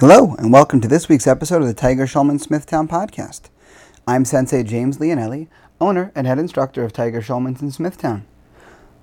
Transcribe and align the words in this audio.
Hello, 0.00 0.34
and 0.38 0.50
welcome 0.50 0.80
to 0.80 0.88
this 0.88 1.10
week's 1.10 1.26
episode 1.26 1.60
of 1.60 1.68
the 1.68 1.74
Tiger 1.74 2.06
Schulman 2.06 2.40
Smithtown 2.40 2.88
podcast. 2.88 3.50
I'm 4.06 4.24
Sensei 4.24 4.62
James 4.62 4.96
Leonelli, 4.96 5.48
owner 5.78 6.10
and 6.14 6.26
head 6.26 6.38
instructor 6.38 6.82
of 6.82 6.94
Tiger 6.94 7.20
Schulman's 7.20 7.60
in 7.60 7.70
Smithtown. 7.70 8.26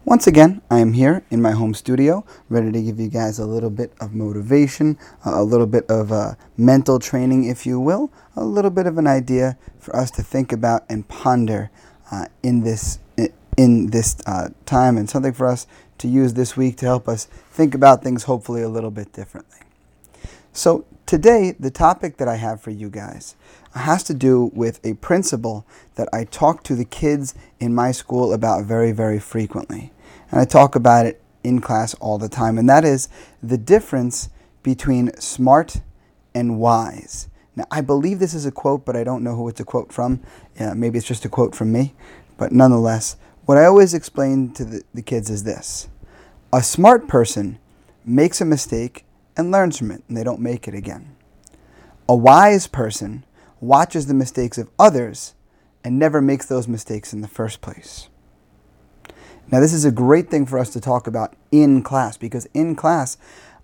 Once 0.05 0.25
again, 0.25 0.59
I 0.71 0.79
am 0.79 0.93
here 0.93 1.23
in 1.29 1.39
my 1.39 1.51
home 1.51 1.75
studio, 1.75 2.25
ready 2.49 2.71
to 2.71 2.81
give 2.81 2.99
you 2.99 3.09
guys 3.09 3.37
a 3.37 3.45
little 3.45 3.69
bit 3.69 3.93
of 4.01 4.15
motivation, 4.15 4.97
a 5.23 5.43
little 5.43 5.67
bit 5.67 5.85
of 5.87 6.11
uh, 6.11 6.33
mental 6.57 6.97
training, 6.97 7.43
if 7.43 7.67
you 7.67 7.79
will, 7.79 8.11
a 8.35 8.43
little 8.43 8.71
bit 8.71 8.87
of 8.87 8.97
an 8.97 9.05
idea 9.05 9.55
for 9.77 9.95
us 9.95 10.09
to 10.09 10.23
think 10.23 10.51
about 10.51 10.83
and 10.89 11.07
ponder 11.07 11.69
uh, 12.11 12.25
in 12.41 12.63
this 12.63 12.97
in 13.55 13.91
this 13.91 14.17
uh, 14.25 14.49
time, 14.65 14.97
and 14.97 15.07
something 15.07 15.33
for 15.33 15.45
us 15.45 15.67
to 15.99 16.07
use 16.07 16.33
this 16.33 16.57
week 16.57 16.75
to 16.77 16.87
help 16.87 17.07
us 17.07 17.25
think 17.51 17.75
about 17.75 18.01
things 18.01 18.23
hopefully 18.23 18.63
a 18.63 18.69
little 18.69 18.89
bit 18.89 19.13
differently. 19.13 19.59
So, 20.57 20.85
today, 21.05 21.53
the 21.59 21.69
topic 21.69 22.17
that 22.17 22.27
I 22.27 22.37
have 22.37 22.59
for 22.59 22.71
you 22.71 22.89
guys 22.89 23.35
has 23.75 24.01
to 24.05 24.13
do 24.15 24.49
with 24.55 24.83
a 24.83 24.95
principle 24.95 25.67
that 25.93 26.09
I 26.11 26.23
talk 26.23 26.63
to 26.63 26.73
the 26.73 26.83
kids 26.83 27.35
in 27.59 27.75
my 27.75 27.91
school 27.91 28.33
about 28.33 28.65
very, 28.65 28.91
very 28.91 29.19
frequently. 29.19 29.91
And 30.31 30.41
I 30.41 30.45
talk 30.45 30.73
about 30.73 31.05
it 31.05 31.21
in 31.43 31.61
class 31.61 31.93
all 31.99 32.17
the 32.17 32.27
time, 32.27 32.57
and 32.57 32.67
that 32.67 32.83
is 32.83 33.07
the 33.43 33.59
difference 33.59 34.29
between 34.63 35.15
smart 35.19 35.81
and 36.33 36.57
wise. 36.57 37.29
Now, 37.55 37.65
I 37.69 37.81
believe 37.81 38.17
this 38.17 38.33
is 38.33 38.47
a 38.47 38.51
quote, 38.51 38.83
but 38.83 38.95
I 38.95 39.03
don't 39.03 39.23
know 39.23 39.35
who 39.35 39.47
it's 39.49 39.59
a 39.59 39.63
quote 39.63 39.93
from. 39.93 40.21
Yeah, 40.59 40.73
maybe 40.73 40.97
it's 40.97 41.07
just 41.07 41.23
a 41.23 41.29
quote 41.29 41.53
from 41.53 41.71
me. 41.71 41.93
But 42.35 42.51
nonetheless, 42.51 43.15
what 43.45 43.59
I 43.59 43.65
always 43.65 43.93
explain 43.93 44.53
to 44.53 44.65
the, 44.65 44.81
the 44.91 45.03
kids 45.03 45.29
is 45.29 45.43
this 45.43 45.87
a 46.51 46.63
smart 46.63 47.07
person 47.07 47.59
makes 48.03 48.41
a 48.41 48.45
mistake 48.45 49.03
and 49.37 49.51
learns 49.51 49.77
from 49.77 49.91
it, 49.91 50.03
and 50.07 50.17
they 50.17 50.23
don't 50.23 50.41
make 50.41 50.67
it 50.67 50.73
again. 50.73 51.15
A 52.09 52.15
wise 52.15 52.67
person 52.67 53.23
watches 53.61 54.07
the 54.07 54.13
mistakes 54.13 54.57
of 54.57 54.69
others 54.77 55.35
and 55.83 55.97
never 55.97 56.21
makes 56.21 56.47
those 56.47 56.67
mistakes 56.67 57.13
in 57.13 57.21
the 57.21 57.27
first 57.27 57.61
place. 57.61 58.09
Now, 59.49 59.61
this 59.61 59.73
is 59.73 59.85
a 59.85 59.91
great 59.91 60.29
thing 60.29 60.45
for 60.45 60.59
us 60.59 60.71
to 60.71 60.81
talk 60.81 61.07
about 61.07 61.33
in 61.51 61.81
class 61.81 62.17
because 62.17 62.47
in 62.53 62.75
class, 62.75 63.17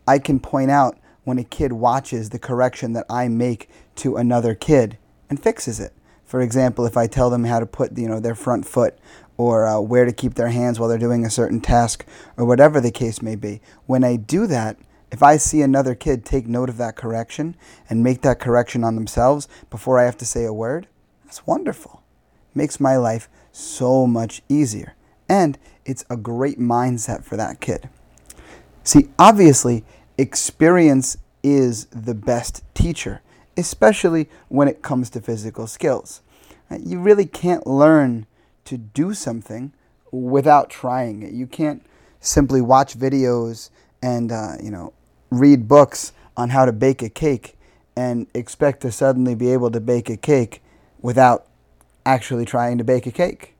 I 0.08 0.20
can 0.20 0.40
point 0.40 0.72
out 0.72 0.98
when 1.24 1.38
a 1.38 1.44
kid 1.44 1.74
watches 1.74 2.30
the 2.30 2.40
correction 2.40 2.94
that 2.94 3.06
I 3.10 3.28
make 3.28 3.70
to 3.96 4.16
another 4.16 4.56
kid 4.56 4.98
and 5.30 5.42
fixes 5.42 5.80
it. 5.80 5.94
For 6.26 6.42
example, 6.42 6.86
if 6.86 6.98
I 6.98 7.08
tell 7.08 7.30
them 7.30 7.44
how 7.44 7.60
to 7.60 7.66
put 7.66 7.98
you 7.98 8.08
know 8.08 8.20
their 8.20 8.36
front 8.36 8.66
foot 8.66 8.98
or 9.38 9.68
uh, 9.68 9.80
where 9.80 10.06
to 10.06 10.12
keep 10.12 10.36
their 10.36 10.50
hands 10.50 10.80
while 10.80 10.90
they're 10.90 10.98
doing 10.98 11.26
a 11.26 11.30
certain 11.30 11.62
task 11.62 12.06
or 12.38 12.46
whatever 12.46 12.80
the 12.80 12.92
case 12.92 13.22
may 13.22 13.36
be, 13.36 13.62
when 13.86 14.04
I 14.04 14.16
do 14.16 14.48
that, 14.48 14.78
if 15.14 15.22
I 15.22 15.38
see 15.38 15.62
another 15.62 15.94
kid 15.94 16.26
take 16.26 16.48
note 16.48 16.70
of 16.70 16.78
that 16.78 16.96
correction 16.96 17.56
and 17.88 18.04
make 18.04 18.24
that 18.24 18.40
correction 18.40 18.84
on 18.84 18.96
themselves 18.96 19.48
before 19.70 20.00
I 20.00 20.06
have 20.06 20.18
to 20.18 20.26
say 20.26 20.44
a 20.44 20.52
word, 20.52 20.88
that's 21.24 21.46
wonderful. 21.46 22.02
It 22.52 22.56
makes 22.56 22.80
my 22.80 22.98
life 22.98 23.30
so 23.52 24.08
much 24.08 24.42
easier. 24.50 24.96
And 25.30 25.60
it's 25.86 26.04
a 26.10 26.18
great 26.18 26.60
mindset 26.60 27.24
for 27.24 27.38
that 27.38 27.62
kid. 27.62 27.90
See, 28.84 29.10
obviously, 29.20 29.86
experience 30.18 31.18
is 31.44 31.86
the 31.86 32.16
best 32.16 32.64
teacher, 32.74 33.22
especially 33.56 34.28
when 34.50 34.68
it 34.68 34.82
comes 34.82 35.12
to 35.12 35.22
physical 35.22 35.68
skills. 35.68 36.24
You 36.84 37.00
really 37.00 37.28
can't 37.28 37.68
learn 37.68 38.26
to 38.66 38.80
do 38.80 39.14
something 39.14 39.74
without 40.12 40.72
trying 40.72 41.22
it. 41.22 41.34
You 41.34 41.46
can't 41.46 41.86
simply 42.20 42.62
watch 42.62 42.98
videos 42.98 43.70
and 44.02 44.32
uh, 44.32 44.56
you 44.62 44.70
know 44.70 44.92
read 45.40 45.68
books 45.68 46.14
on 46.36 46.50
how 46.50 46.66
to 46.66 46.72
bake 46.72 47.02
a 47.02 47.10
cake 47.10 47.58
and 47.96 48.28
expect 48.34 48.82
to 48.82 48.92
suddenly 48.92 49.36
be 49.36 49.52
able 49.52 49.72
to 49.72 49.80
bake 49.80 50.10
a 50.10 50.18
cake 50.18 50.62
without 51.02 51.48
actually 52.06 52.46
trying 52.46 52.78
to 52.78 52.84
bake 52.84 53.06
a 53.06 53.12
cake. 53.12 53.56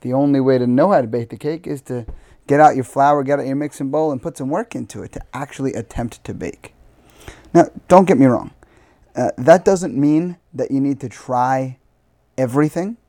The 0.00 0.12
only 0.12 0.40
way 0.40 0.58
to 0.58 0.66
know 0.66 0.92
how 0.92 1.00
to 1.00 1.06
bake 1.06 1.30
the 1.30 1.36
cake 1.36 1.66
is 1.66 1.80
to 1.82 2.06
get 2.46 2.60
out 2.60 2.74
your 2.74 2.84
flour, 2.84 3.22
get 3.22 3.38
out 3.38 3.46
your 3.46 3.56
mixing 3.56 3.90
bowl, 3.90 4.12
and 4.12 4.22
put 4.22 4.36
some 4.36 4.48
work 4.48 4.74
into 4.74 5.02
it 5.02 5.12
to 5.12 5.20
actually 5.32 5.72
attempt 5.74 6.22
to 6.24 6.34
bake. 6.34 6.74
Now, 7.54 7.68
don't 7.88 8.06
get 8.06 8.18
me 8.18 8.26
wrong. 8.26 8.52
Uh, 9.14 9.30
that 9.38 9.64
doesn't 9.64 9.96
mean 9.96 10.36
that 10.52 10.70
you 10.70 10.80
need 10.80 11.00
to 11.00 11.08
try 11.08 11.78
everything. 12.36 12.96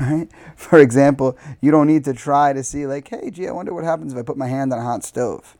Right? 0.00 0.28
For 0.54 0.78
example, 0.80 1.38
you 1.62 1.70
don't 1.70 1.86
need 1.86 2.04
to 2.04 2.12
try 2.12 2.52
to 2.52 2.62
see 2.62 2.86
like, 2.86 3.08
hey, 3.08 3.30
gee, 3.30 3.48
I 3.48 3.52
wonder 3.52 3.72
what 3.72 3.84
happens 3.84 4.12
if 4.12 4.18
I 4.18 4.22
put 4.22 4.36
my 4.36 4.48
hand 4.48 4.70
on 4.72 4.78
a 4.78 4.82
hot 4.82 5.02
stove. 5.02 5.56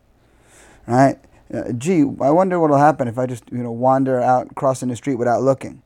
Right? 0.87 1.19
Uh, 1.53 1.73
gee, 1.73 2.03
I 2.21 2.31
wonder 2.31 2.61
what 2.61 2.71
will 2.71 2.79
happen 2.79 3.09
if 3.09 3.19
I 3.19 3.27
just 3.27 3.45
you 3.51 3.59
know 3.59 3.73
wander 3.73 4.21
out 4.21 4.55
crossing 4.55 4.89
the 4.89 4.97
street 4.97 5.17
without 5.17 5.43
looking. 5.43 5.83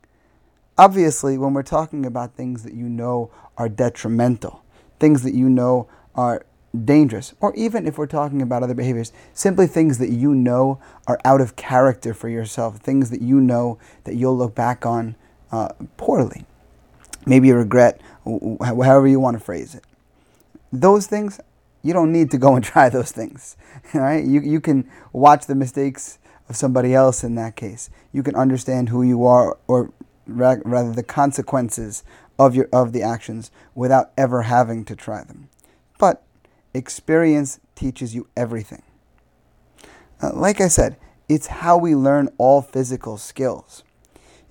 Obviously, 0.76 1.38
when 1.38 1.54
we're 1.54 1.62
talking 1.62 2.04
about 2.06 2.34
things 2.34 2.62
that 2.64 2.74
you 2.74 2.88
know 2.88 3.30
are 3.56 3.68
detrimental, 3.68 4.62
things 4.98 5.22
that 5.22 5.34
you 5.34 5.48
know 5.48 5.88
are 6.14 6.44
dangerous, 6.84 7.34
or 7.40 7.54
even 7.54 7.86
if 7.86 7.98
we're 7.98 8.06
talking 8.06 8.42
about 8.42 8.62
other 8.62 8.74
behaviors, 8.74 9.12
simply 9.34 9.66
things 9.66 9.98
that 9.98 10.10
you 10.10 10.34
know 10.34 10.80
are 11.06 11.20
out 11.24 11.40
of 11.40 11.54
character 11.54 12.14
for 12.14 12.28
yourself, 12.28 12.78
things 12.78 13.10
that 13.10 13.20
you 13.20 13.40
know 13.40 13.78
that 14.04 14.16
you'll 14.16 14.36
look 14.36 14.54
back 14.54 14.86
on 14.86 15.14
uh, 15.52 15.68
poorly, 15.96 16.44
maybe 17.26 17.52
regret, 17.52 18.00
however 18.24 19.06
you 19.06 19.20
want 19.20 19.38
to 19.38 19.44
phrase 19.44 19.74
it. 19.74 19.84
Those 20.72 21.06
things, 21.06 21.38
you 21.82 21.92
don't 21.92 22.12
need 22.12 22.30
to 22.30 22.38
go 22.38 22.54
and 22.54 22.64
try 22.72 22.88
those 22.88 23.12
things. 23.12 23.56
Right? 23.94 24.24
You, 24.24 24.40
you 24.40 24.60
can 24.60 24.88
watch 25.12 25.46
the 25.46 25.54
mistakes 25.54 26.18
of 26.48 26.56
somebody 26.56 26.94
else 26.94 27.24
in 27.24 27.34
that 27.34 27.56
case. 27.56 27.90
You 28.12 28.22
can 28.22 28.34
understand 28.34 28.88
who 28.88 29.02
you 29.02 29.24
are, 29.24 29.58
or 29.66 29.92
ra- 30.26 30.56
rather, 30.64 30.92
the 30.92 31.02
consequences 31.02 32.04
of, 32.38 32.54
your, 32.54 32.68
of 32.72 32.92
the 32.92 33.02
actions 33.02 33.50
without 33.74 34.12
ever 34.16 34.42
having 34.42 34.84
to 34.86 34.96
try 34.96 35.24
them. 35.24 35.48
But 35.98 36.22
experience 36.74 37.60
teaches 37.74 38.14
you 38.14 38.28
everything. 38.36 38.82
Uh, 40.22 40.30
like 40.34 40.60
I 40.60 40.68
said, 40.68 40.96
it's 41.28 41.48
how 41.48 41.76
we 41.76 41.94
learn 41.94 42.28
all 42.38 42.62
physical 42.62 43.18
skills. 43.18 43.82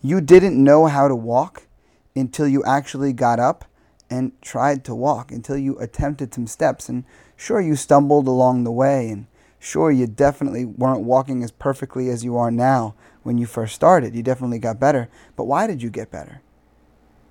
You 0.02 0.20
didn't 0.22 0.62
know 0.62 0.88
how 0.88 1.08
to 1.08 1.16
walk 1.16 1.68
until 2.16 2.48
you 2.48 2.64
actually 2.64 3.14
got 3.14 3.40
up 3.40 3.66
and 4.12 4.40
tried 4.42 4.84
to 4.84 4.94
walk 4.94 5.32
until 5.32 5.58
you 5.58 5.80
attempted 5.80 6.34
some 6.34 6.46
steps. 6.46 6.90
And 6.90 7.06
sure, 7.38 7.62
you 7.62 7.78
stumbled 7.78 8.28
along 8.28 8.66
the 8.66 8.72
way, 8.72 9.10
and 9.10 9.26
sure, 9.58 9.90
you 9.90 10.06
definitely 10.06 10.66
weren't 10.66 11.02
walking 11.02 11.44
as 11.44 11.52
perfectly 11.52 12.10
as 12.10 12.24
you 12.24 12.36
are 12.38 12.52
now 12.52 12.94
when 13.24 13.38
you 13.38 13.46
first 13.46 13.74
started. 13.74 14.14
You 14.14 14.22
definitely 14.22 14.60
got 14.60 14.80
better. 14.80 15.08
But 15.38 15.46
why 15.46 15.66
did 15.66 15.82
you 15.82 15.90
get 15.90 16.12
better? 16.12 16.42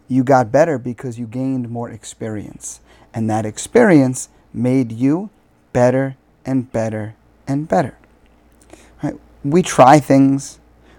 You 0.08 0.24
got 0.24 0.50
better 0.50 0.78
because 0.78 1.18
you 1.18 1.26
gained 1.26 1.68
more 1.68 1.90
experience. 1.90 2.80
And 3.12 3.28
that 3.28 3.44
experience 3.44 4.30
made 4.52 4.90
you 4.90 5.28
better 5.74 6.16
and 6.46 6.72
better 6.72 7.14
and 7.46 7.68
better. 7.68 7.98
Right? 9.02 9.14
We 9.44 9.62
try 9.62 10.00
things, 10.00 10.58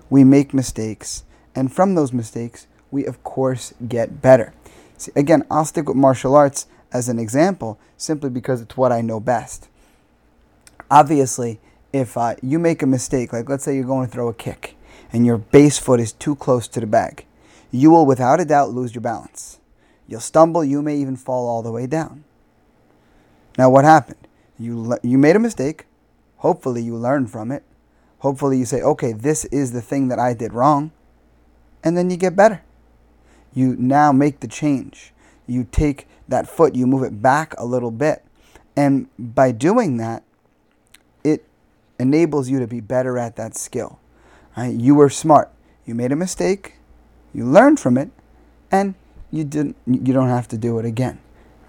we 0.09 0.23
make 0.23 0.53
mistakes, 0.53 1.23
and 1.55 1.73
from 1.73 1.95
those 1.95 2.13
mistakes, 2.13 2.67
we 2.91 3.05
of 3.05 3.23
course 3.23 3.73
get 3.87 4.21
better. 4.21 4.53
See, 5.01 5.11
again, 5.15 5.43
I'll 5.49 5.65
stick 5.65 5.87
with 5.87 5.97
martial 5.97 6.35
arts 6.35 6.67
as 6.93 7.09
an 7.09 7.17
example 7.17 7.79
simply 7.97 8.29
because 8.29 8.61
it's 8.61 8.77
what 8.77 8.91
I 8.91 9.01
know 9.01 9.19
best. 9.19 9.67
Obviously, 10.91 11.59
if 11.91 12.15
uh, 12.15 12.35
you 12.43 12.59
make 12.59 12.83
a 12.83 12.85
mistake, 12.85 13.33
like 13.33 13.49
let's 13.49 13.63
say 13.63 13.73
you're 13.73 13.83
going 13.83 14.05
to 14.05 14.13
throw 14.13 14.27
a 14.27 14.33
kick 14.33 14.75
and 15.11 15.25
your 15.25 15.39
base 15.39 15.79
foot 15.79 15.99
is 15.99 16.11
too 16.11 16.35
close 16.35 16.67
to 16.67 16.79
the 16.79 16.85
bag, 16.85 17.25
you 17.71 17.89
will 17.89 18.05
without 18.05 18.39
a 18.39 18.45
doubt 18.45 18.73
lose 18.73 18.93
your 18.93 19.01
balance. 19.01 19.59
You'll 20.07 20.19
stumble, 20.19 20.63
you 20.63 20.83
may 20.83 20.97
even 20.97 21.15
fall 21.15 21.49
all 21.49 21.63
the 21.63 21.71
way 21.71 21.87
down. 21.87 22.23
Now, 23.57 23.71
what 23.71 23.85
happened? 23.85 24.27
You, 24.59 24.99
you 25.01 25.17
made 25.17 25.35
a 25.35 25.39
mistake. 25.39 25.87
Hopefully, 26.37 26.83
you 26.83 26.95
learn 26.95 27.25
from 27.25 27.51
it. 27.51 27.63
Hopefully, 28.19 28.59
you 28.59 28.65
say, 28.65 28.83
okay, 28.83 29.13
this 29.13 29.45
is 29.45 29.71
the 29.71 29.81
thing 29.81 30.09
that 30.09 30.19
I 30.19 30.35
did 30.35 30.53
wrong. 30.53 30.91
And 31.83 31.97
then 31.97 32.11
you 32.11 32.17
get 32.17 32.35
better 32.35 32.61
you 33.53 33.75
now 33.77 34.11
make 34.11 34.39
the 34.39 34.47
change. 34.47 35.13
You 35.47 35.67
take 35.71 36.07
that 36.27 36.47
foot, 36.47 36.75
you 36.75 36.87
move 36.87 37.03
it 37.03 37.21
back 37.21 37.53
a 37.57 37.65
little 37.65 37.91
bit. 37.91 38.23
And 38.75 39.07
by 39.19 39.51
doing 39.51 39.97
that, 39.97 40.23
it 41.23 41.45
enables 41.99 42.49
you 42.49 42.59
to 42.59 42.67
be 42.67 42.79
better 42.79 43.17
at 43.17 43.35
that 43.35 43.55
skill. 43.55 43.99
Right? 44.55 44.73
You 44.73 44.95
were 44.95 45.09
smart. 45.09 45.51
You 45.85 45.95
made 45.95 46.11
a 46.11 46.15
mistake, 46.15 46.75
you 47.33 47.45
learned 47.45 47.79
from 47.79 47.97
it, 47.97 48.11
and 48.71 48.95
you 49.31 49.43
didn't 49.43 49.75
you 49.85 50.13
don't 50.13 50.29
have 50.29 50.47
to 50.49 50.57
do 50.57 50.77
it 50.77 50.85
again. 50.85 51.19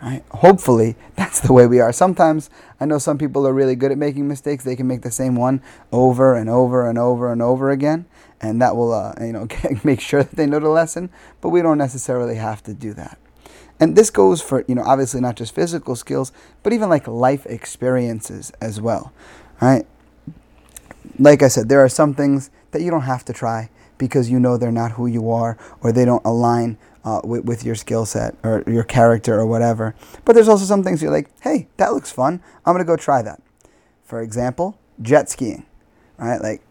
Right? 0.02 0.24
Hopefully, 0.30 0.96
that's 1.16 1.40
the 1.40 1.52
way 1.52 1.66
we 1.66 1.80
are. 1.80 1.92
Sometimes 1.92 2.50
I 2.80 2.86
know 2.86 2.98
some 2.98 3.18
people 3.18 3.46
are 3.46 3.52
really 3.52 3.76
good 3.76 3.92
at 3.92 3.98
making 3.98 4.26
mistakes. 4.26 4.64
They 4.64 4.76
can 4.76 4.86
make 4.86 5.02
the 5.02 5.10
same 5.10 5.36
one 5.36 5.62
over 5.92 6.34
and 6.34 6.50
over 6.50 6.88
and 6.88 6.98
over 6.98 7.32
and 7.32 7.40
over 7.40 7.70
again, 7.70 8.06
and 8.40 8.60
that 8.60 8.76
will, 8.76 8.92
uh, 8.92 9.14
you 9.20 9.32
know, 9.32 9.46
make 9.84 10.00
sure 10.00 10.22
that 10.22 10.36
they 10.36 10.46
know 10.46 10.58
the 10.58 10.68
lesson. 10.68 11.10
But 11.40 11.50
we 11.50 11.62
don't 11.62 11.78
necessarily 11.78 12.36
have 12.36 12.62
to 12.64 12.74
do 12.74 12.92
that. 12.94 13.18
And 13.80 13.96
this 13.96 14.10
goes 14.10 14.42
for, 14.42 14.64
you 14.68 14.74
know, 14.74 14.82
obviously 14.82 15.20
not 15.20 15.36
just 15.36 15.54
physical 15.54 15.96
skills, 15.96 16.32
but 16.62 16.72
even 16.72 16.88
like 16.88 17.08
life 17.08 17.46
experiences 17.46 18.52
as 18.60 18.80
well. 18.80 19.12
Right? 19.60 19.86
like 21.18 21.42
I 21.42 21.48
said, 21.48 21.68
there 21.68 21.80
are 21.80 21.88
some 21.88 22.14
things 22.14 22.50
that 22.70 22.82
you 22.82 22.90
don't 22.90 23.02
have 23.02 23.24
to 23.26 23.32
try 23.32 23.70
because 23.98 24.30
you 24.30 24.40
know 24.40 24.56
they're 24.56 24.72
not 24.72 24.92
who 24.92 25.06
you 25.06 25.30
are 25.30 25.58
or 25.80 25.92
they 25.92 26.04
don't 26.04 26.24
align 26.24 26.78
uh, 27.04 27.20
with, 27.24 27.44
with 27.44 27.64
your 27.64 27.74
skill 27.74 28.06
set 28.06 28.36
or 28.42 28.62
your 28.66 28.84
character 28.84 29.38
or 29.38 29.46
whatever. 29.46 29.94
But 30.24 30.34
there's 30.34 30.48
also 30.48 30.64
some 30.64 30.82
things 30.82 31.02
you're 31.02 31.10
like, 31.10 31.30
hey, 31.40 31.68
that 31.76 31.92
looks 31.92 32.10
fun. 32.10 32.42
I'm 32.64 32.74
going 32.74 32.84
to 32.84 32.90
go 32.90 32.96
try 32.96 33.22
that. 33.22 33.42
For 34.04 34.20
example, 34.22 34.78
jet 35.00 35.30
skiing, 35.30 35.66
right? 36.18 36.40
Like, 36.40 36.62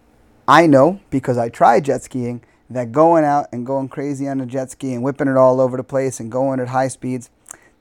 I 0.47 0.67
know 0.67 0.99
because 1.09 1.37
I 1.37 1.49
tried 1.49 1.85
jet 1.85 2.03
skiing 2.03 2.43
that 2.69 2.91
going 2.91 3.23
out 3.23 3.47
and 3.51 3.65
going 3.65 3.89
crazy 3.89 4.27
on 4.27 4.39
a 4.41 4.45
jet 4.45 4.71
ski 4.71 4.93
and 4.93 5.03
whipping 5.03 5.27
it 5.27 5.37
all 5.37 5.59
over 5.59 5.77
the 5.77 5.83
place 5.83 6.19
and 6.19 6.31
going 6.31 6.59
at 6.59 6.69
high 6.69 6.87
speeds, 6.87 7.29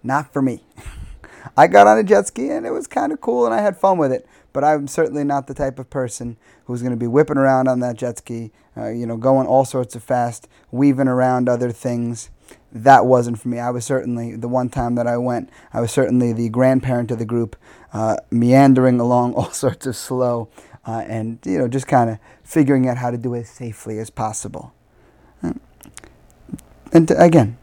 not 0.02 0.32
for 0.32 0.42
me. 0.42 0.64
I 1.56 1.66
got 1.66 1.86
on 1.86 1.98
a 1.98 2.04
jet 2.04 2.26
ski 2.26 2.48
and 2.50 2.66
it 2.66 2.70
was 2.70 2.86
kind 2.86 3.12
of 3.12 3.20
cool 3.20 3.46
and 3.46 3.54
I 3.54 3.60
had 3.60 3.76
fun 3.76 3.98
with 3.98 4.12
it, 4.12 4.26
but 4.52 4.64
I'm 4.64 4.88
certainly 4.88 5.24
not 5.24 5.46
the 5.46 5.54
type 5.54 5.78
of 5.78 5.90
person 5.90 6.36
who's 6.64 6.82
going 6.82 6.92
to 6.92 6.98
be 6.98 7.06
whipping 7.06 7.38
around 7.38 7.68
on 7.68 7.80
that 7.80 7.96
jet 7.96 8.18
ski, 8.18 8.50
uh, 8.76 8.88
you 8.88 9.06
know, 9.06 9.16
going 9.16 9.46
all 9.46 9.64
sorts 9.64 9.94
of 9.94 10.02
fast, 10.02 10.48
weaving 10.70 11.08
around 11.08 11.48
other 11.48 11.70
things. 11.70 12.30
That 12.72 13.06
wasn't 13.06 13.40
for 13.40 13.48
me. 13.48 13.58
I 13.58 13.70
was 13.70 13.84
certainly, 13.84 14.36
the 14.36 14.48
one 14.48 14.68
time 14.68 14.94
that 14.94 15.06
I 15.06 15.16
went, 15.16 15.50
I 15.72 15.80
was 15.80 15.90
certainly 15.90 16.32
the 16.32 16.48
grandparent 16.48 17.10
of 17.10 17.18
the 17.18 17.24
group, 17.24 17.56
uh, 17.92 18.16
meandering 18.30 19.00
along 19.06 19.34
all 19.34 19.50
sorts 19.50 19.86
of 19.86 19.96
slow 19.96 20.48
uh, 20.86 21.04
and, 21.06 21.38
you 21.44 21.58
know, 21.58 21.68
just 21.68 21.86
kind 21.86 22.10
of 22.10 22.18
figuring 22.42 22.88
out 22.88 22.96
how 22.96 23.10
to 23.10 23.18
do 23.18 23.34
it 23.34 23.40
as 23.40 23.50
safely 23.50 23.98
as 23.98 24.10
possible. 24.10 24.72
And 26.92 27.10
again, 27.12 27.56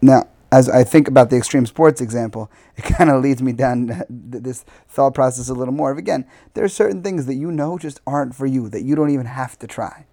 now, 0.00 0.28
as 0.50 0.68
I 0.68 0.84
think 0.84 1.08
about 1.08 1.30
the 1.30 1.36
extreme 1.36 1.66
sports 1.66 2.00
example, 2.00 2.50
it 2.76 2.82
kind 2.82 3.10
of 3.10 3.22
leads 3.22 3.42
me 3.42 3.52
down 3.52 4.02
this 4.08 4.64
thought 4.88 5.14
process 5.14 5.48
a 5.48 5.54
little 5.54 5.74
more. 5.74 5.90
Of 5.90 5.98
again, 5.98 6.24
there 6.54 6.64
are 6.64 6.68
certain 6.68 7.02
things 7.02 7.26
that 7.26 7.34
you 7.34 7.50
know 7.50 7.78
just 7.78 8.00
aren't 8.06 8.34
for 8.34 8.46
you 8.46 8.68
that 8.68 8.82
you 8.82 8.94
don't 8.94 9.10
even 9.10 9.26
have 9.26 9.58
to 9.60 9.66
try, 9.66 10.06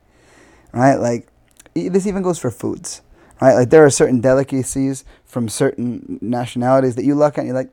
right? 0.71 0.95
Like 0.95 1.27
this 1.73 2.07
even 2.07 2.23
goes 2.23 2.39
for 2.39 2.51
foods, 2.51 3.01
right? 3.41 3.53
Like 3.55 3.69
there 3.69 3.85
are 3.85 3.89
certain 3.89 4.21
delicacies 4.21 5.05
from 5.25 5.49
certain 5.49 6.19
nationalities 6.21 6.95
that 6.95 7.05
you 7.05 7.15
look 7.15 7.37
at 7.37 7.41
and 7.41 7.47
you're 7.47 7.57
like, 7.57 7.71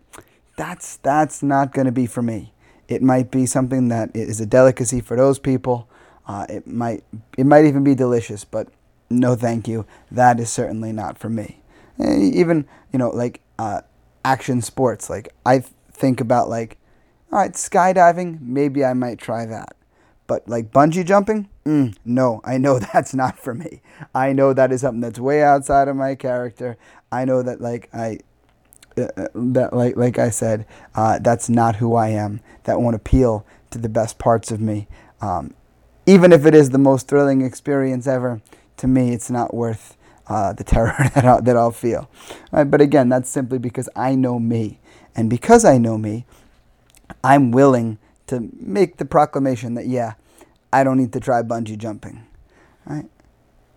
that's 0.57 0.97
that's 0.99 1.43
not 1.43 1.73
going 1.73 1.87
to 1.87 1.93
be 1.93 2.07
for 2.07 2.23
me. 2.23 2.53
It 2.89 3.03
might 3.03 3.31
be 3.31 3.47
something 3.47 3.89
that 3.89 4.15
is 4.15 4.41
a 4.41 4.47
delicacy 4.47 5.01
for 5.01 5.17
those 5.17 5.39
people. 5.39 5.89
Uh, 6.27 6.47
it 6.49 6.67
might 6.67 7.05
it 7.39 7.47
might 7.47 7.65
even 7.65 7.85
be 7.85 7.95
delicious, 7.95 8.45
but 8.45 8.69
no, 9.11 9.35
thank 9.35 9.67
you. 9.67 9.87
That 10.11 10.41
is 10.41 10.51
certainly 10.51 10.93
not 10.93 11.19
for 11.19 11.29
me. 11.29 11.63
Eh, 11.99 12.31
even 12.35 12.67
you 12.93 12.99
know 12.99 13.11
like 13.11 13.41
uh, 13.59 13.81
action 14.25 14.63
sports 14.63 15.11
like 15.11 15.29
i 15.45 15.59
think 15.93 16.21
about 16.21 16.49
like 16.49 16.79
all 17.31 17.39
right 17.39 17.53
skydiving 17.53 18.41
maybe 18.41 18.85
i 18.85 18.95
might 18.95 19.19
try 19.19 19.45
that 19.45 19.77
but 20.27 20.47
like 20.49 20.73
bungee 20.73 21.05
jumping 21.05 21.49
mm, 21.65 21.95
no 22.05 22.41
i 22.45 22.59
know 22.59 22.79
that's 22.93 23.15
not 23.15 23.39
for 23.39 23.55
me 23.55 23.81
i 24.15 24.33
know 24.33 24.53
that 24.53 24.73
is 24.73 24.81
something 24.81 25.01
that's 25.01 25.19
way 25.19 25.43
outside 25.43 25.89
of 25.89 25.97
my 25.97 26.15
character 26.15 26.77
i 27.11 27.25
know 27.25 27.43
that 27.43 27.61
like 27.61 27.89
i 27.93 28.19
uh, 28.99 29.09
uh 29.17 29.29
that 29.35 29.73
like 29.73 29.97
like 29.97 30.19
i 30.19 30.31
said 30.31 30.67
uh, 30.95 31.19
that's 31.21 31.49
not 31.49 31.77
who 31.77 31.95
i 31.95 32.09
am 32.09 32.41
that 32.65 32.81
won't 32.81 32.97
appeal 32.97 33.47
to 33.71 33.79
the 33.79 33.89
best 33.89 34.19
parts 34.19 34.51
of 34.51 34.61
me 34.61 34.87
um, 35.21 35.55
even 36.05 36.33
if 36.33 36.45
it 36.45 36.55
is 36.55 36.71
the 36.71 36.79
most 36.79 37.09
thrilling 37.09 37.43
experience 37.43 38.07
ever 38.07 38.43
to 38.77 38.87
me 38.87 39.13
it's 39.13 39.31
not 39.31 39.55
worth 39.55 39.97
uh, 40.27 40.53
the 40.53 40.65
terror 40.65 40.95
that 41.15 41.25
I'll, 41.25 41.43
that 41.43 41.57
I'll 41.57 41.71
feel. 41.71 42.11
Right? 42.51 42.65
But 42.65 42.81
again, 42.81 43.09
that's 43.09 43.29
simply 43.29 43.59
because 43.59 43.89
I 43.95 44.15
know 44.15 44.39
me. 44.39 44.81
And 45.15 45.29
because 45.29 45.65
I 45.65 45.79
know 45.79 45.99
me, 45.99 46.25
I'm 47.23 47.51
willing 47.51 47.99
to 48.29 48.49
make 48.59 48.97
the 48.97 49.05
proclamation 49.05 49.75
that, 49.75 49.87
yeah, 49.87 50.15
I 50.73 50.85
don't 50.85 50.99
need 50.99 51.13
to 51.13 51.21
try 51.21 51.43
bungee 51.43 51.79
jumping. 51.79 52.27
Right? 52.87 53.07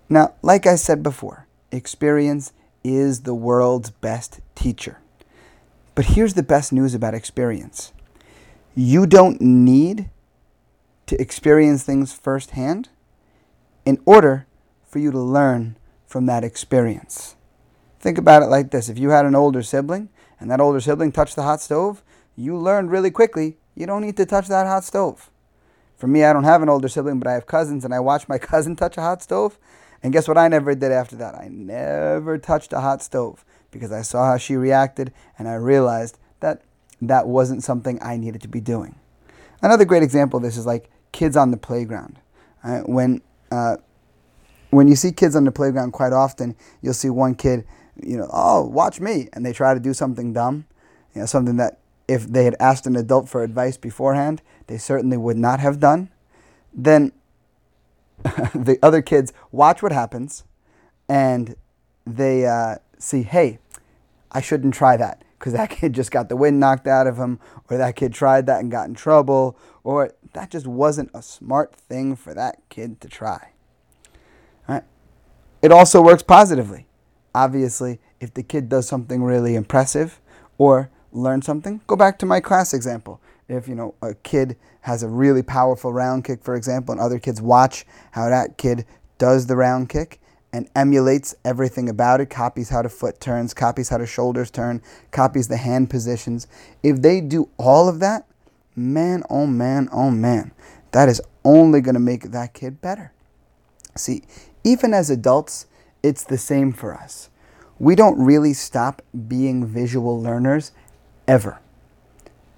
Now, 0.10 0.34
like 0.42 0.66
I 0.66 0.76
said 0.76 1.04
before, 1.04 1.48
experience 1.72 2.54
is 2.84 3.22
the 3.22 3.34
world's 3.34 3.90
best 3.90 4.40
teacher. 4.54 5.00
But 5.96 6.06
here's 6.06 6.34
the 6.34 6.44
best 6.44 6.72
news 6.72 6.94
about 6.94 7.14
experience 7.14 7.92
you 8.78 9.06
don't 9.08 9.40
need 9.40 10.10
to 11.06 11.20
experience 11.22 11.84
things 11.84 12.12
firsthand 12.12 12.90
in 13.86 14.02
order 14.06 14.48
for 14.86 15.00
you 15.00 15.12
to 15.12 15.20
learn 15.20 15.78
from 16.06 16.26
that 16.26 16.44
experience. 16.44 17.36
Think 18.00 18.18
about 18.18 18.44
it 18.44 18.48
like 18.48 18.72
this 18.72 18.90
if 18.90 19.00
you 19.00 19.10
had 19.10 19.26
an 19.26 19.36
older 19.36 19.64
sibling 19.64 20.10
and 20.40 20.52
that 20.52 20.60
older 20.60 20.80
sibling 20.80 21.12
touched 21.12 21.36
the 21.36 21.44
hot 21.44 21.62
stove, 21.62 22.04
you 22.36 22.58
learned 22.58 22.92
really 22.92 23.12
quickly 23.12 23.58
you 23.76 23.86
don't 23.86 24.02
need 24.02 24.18
to 24.18 24.26
touch 24.26 24.48
that 24.48 24.68
hot 24.68 24.84
stove. 24.84 25.30
For 25.98 26.08
me, 26.08 26.24
I 26.24 26.34
don't 26.34 26.44
have 26.44 26.62
an 26.62 26.70
older 26.70 26.88
sibling, 26.88 27.20
but 27.20 27.28
I 27.28 27.34
have 27.34 27.46
cousins, 27.46 27.86
and 27.86 27.94
I 27.94 28.00
watched 28.00 28.28
my 28.28 28.38
cousin 28.52 28.76
touch 28.76 28.98
a 28.98 29.02
hot 29.02 29.24
stove. 29.24 29.58
And 30.04 30.14
guess 30.14 30.28
what 30.28 30.38
I 30.38 30.48
never 30.48 30.76
did 30.76 30.92
after 30.92 31.16
that? 31.16 31.36
I 31.36 31.48
never 31.48 32.38
touched 32.38 32.74
a 32.74 32.82
hot 32.82 33.02
stove 33.02 33.44
because 33.72 33.92
I 33.92 34.04
saw 34.04 34.26
how 34.26 34.38
she 34.38 34.56
reacted 34.56 35.12
and 35.38 35.48
I 35.48 35.56
realized 35.56 36.18
that 36.40 36.62
that 37.02 37.28
wasn't 37.28 37.64
something 37.64 37.98
I 38.02 38.16
needed 38.16 38.42
to 38.44 38.48
be 38.48 38.62
doing. 38.62 39.00
Another 39.62 39.84
great 39.84 40.04
example 40.04 40.38
of 40.38 40.44
this 40.44 40.58
is 40.58 40.66
like 40.66 40.90
kids 41.12 41.36
on 41.36 41.52
the 41.52 41.58
playground. 41.58 42.20
When 42.86 43.22
uh, 43.52 43.78
when 44.70 44.88
you 44.88 44.96
see 44.96 45.12
kids 45.12 45.36
on 45.36 45.44
the 45.44 45.52
playground 45.52 45.92
quite 45.92 46.14
often, 46.14 46.56
you'll 46.82 46.94
see 46.94 47.10
one 47.10 47.36
kid, 47.36 47.66
you 48.02 48.18
know, 48.18 48.28
oh, 48.32 48.64
watch 48.64 49.00
me, 49.00 49.30
and 49.34 49.46
they 49.46 49.54
try 49.54 49.74
to 49.74 49.80
do 49.80 49.94
something 49.94 50.34
dumb, 50.34 50.66
you 51.14 51.22
know, 51.22 51.26
something 51.26 51.58
that 51.58 51.80
if 52.08 52.28
they 52.28 52.44
had 52.44 52.56
asked 52.60 52.86
an 52.86 52.96
adult 52.96 53.30
for 53.30 53.44
advice 53.44 53.78
beforehand, 53.78 54.42
they 54.68 54.78
certainly 54.78 55.18
would 55.18 55.38
not 55.38 55.60
have 55.60 55.80
done. 55.80 56.10
Then 56.74 57.12
the 58.24 58.78
other 58.82 59.02
kids 59.02 59.34
watch 59.52 59.84
what 59.84 59.92
happens, 59.92 60.44
and 61.08 61.56
they 62.06 62.46
uh, 62.46 62.76
see, 62.98 63.24
hey, 63.24 63.60
I 64.32 64.42
shouldn't 64.42 64.74
try 64.74 64.98
that 64.98 65.24
because 65.38 65.54
that 65.54 65.70
kid 65.70 65.94
just 65.94 66.12
got 66.12 66.30
the 66.30 66.36
wind 66.36 66.60
knocked 66.60 66.88
out 66.88 67.08
of 67.08 67.18
him, 67.18 67.40
or 67.70 67.78
that 67.78 67.96
kid 67.96 68.14
tried 68.14 68.46
that 68.48 68.62
and 68.62 68.72
got 68.72 68.88
in 68.88 68.96
trouble, 68.96 69.58
or 69.84 70.12
that 70.34 70.50
just 70.50 70.68
wasn't 70.68 71.12
a 71.14 71.22
smart 71.22 71.76
thing 71.76 72.16
for 72.16 72.34
that 72.34 72.58
kid 72.70 73.00
to 73.02 73.08
try. 73.08 73.52
Right? 74.68 74.84
It 75.62 75.72
also 75.72 76.02
works 76.02 76.24
positively. 76.24 76.88
Obviously, 77.34 78.00
if 78.20 78.34
the 78.34 78.44
kid 78.44 78.70
does 78.70 78.88
something 78.88 79.24
really 79.24 79.56
impressive 79.56 80.20
or 80.58 80.90
learn 81.12 81.42
something, 81.42 81.82
go 81.86 81.96
back 81.96 82.18
to 82.20 82.26
my 82.26 82.40
class 82.40 82.74
example. 82.74 83.22
If 83.48 83.68
you 83.68 83.76
know 83.76 83.96
a 84.02 84.16
kid 84.16 84.58
has 84.82 85.04
a 85.04 85.08
really 85.08 85.44
powerful 85.44 85.94
round 85.94 86.26
kick, 86.26 86.44
for 86.44 86.56
example, 86.56 86.94
and 86.94 87.02
other 87.02 87.20
kids 87.20 87.42
watch 87.42 87.86
how 88.12 88.30
that 88.30 88.58
kid 88.58 88.86
does 89.18 89.48
the 89.48 89.56
round 89.56 89.90
kick 89.90 90.20
and 90.52 90.70
emulates 90.76 91.36
everything 91.44 91.90
about 91.90 92.22
it, 92.22 92.30
copies 92.30 92.70
how 92.70 92.82
the 92.82 92.90
foot 92.90 93.20
turns, 93.20 93.54
copies 93.54 93.90
how 93.90 93.98
the 93.98 94.08
shoulders 94.08 94.50
turn, 94.50 94.82
copies 95.12 95.48
the 95.48 95.58
hand 95.58 95.90
positions. 95.90 96.48
If 96.82 97.02
they 97.02 97.22
do 97.22 97.50
all 97.58 97.90
of 97.90 98.00
that, 98.00 98.26
man, 98.76 99.24
oh 99.30 99.46
man, 99.46 99.90
oh 99.92 100.10
man, 100.10 100.52
that 100.92 101.10
is 101.10 101.22
only 101.44 101.82
going 101.82 101.96
to 101.96 102.00
make 102.00 102.32
that 102.32 102.54
kid 102.54 102.82
better. 102.82 103.12
See, 103.96 104.24
even 104.64 104.94
as 104.94 105.10
adults, 105.10 105.68
it's 106.02 106.24
the 106.24 106.38
same 106.38 106.72
for 106.72 106.94
us. 106.96 107.30
We 107.78 107.96
don't 107.96 108.18
really 108.18 108.54
stop 108.54 109.02
being 109.28 109.66
visual 109.66 110.22
learners 110.22 110.72
ever. 111.28 111.60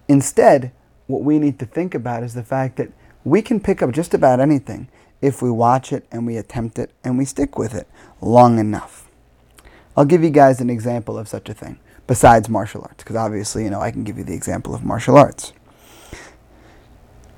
Instead, 0.08 0.72
what 1.08 1.24
we 1.24 1.40
need 1.40 1.60
to 1.60 1.66
think 1.66 1.96
about 1.96 2.24
is 2.24 2.34
the 2.34 2.44
fact 2.44 2.78
that 2.78 2.92
we 3.24 3.42
can 3.42 3.60
pick 3.60 3.82
up 3.82 3.92
just 3.92 4.14
about 4.14 4.40
anything 4.40 4.88
if 5.22 5.42
we 5.42 5.50
watch 5.50 5.92
it 5.92 6.06
and 6.12 6.26
we 6.26 6.38
attempt 6.38 6.80
it 6.80 6.92
and 7.04 7.18
we 7.18 7.26
stick 7.26 7.58
with 7.58 7.74
it 7.74 7.88
long 8.22 8.60
enough. 8.60 9.10
I'll 9.96 10.06
give 10.06 10.24
you 10.24 10.30
guys 10.30 10.62
an 10.62 10.70
example 10.70 11.18
of 11.18 11.28
such 11.28 11.50
a 11.50 11.54
thing 11.54 11.80
besides 12.06 12.48
martial 12.48 12.82
arts, 12.84 13.04
because 13.04 13.16
obviously, 13.16 13.64
you 13.64 13.70
know, 13.70 13.82
I 13.82 13.92
can 13.92 14.04
give 14.04 14.18
you 14.18 14.24
the 14.24 14.34
example 14.34 14.74
of 14.74 14.84
martial 14.84 15.18
arts. 15.18 15.54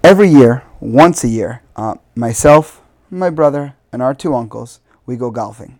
Every 0.03 0.29
year, 0.29 0.63
once 0.79 1.23
a 1.23 1.27
year, 1.27 1.63
uh, 1.75 1.95
myself, 2.15 2.81
my 3.09 3.29
brother, 3.29 3.75
and 3.91 4.01
our 4.01 4.13
two 4.13 4.35
uncles, 4.35 4.79
we 5.05 5.15
go 5.15 5.31
golfing. 5.31 5.79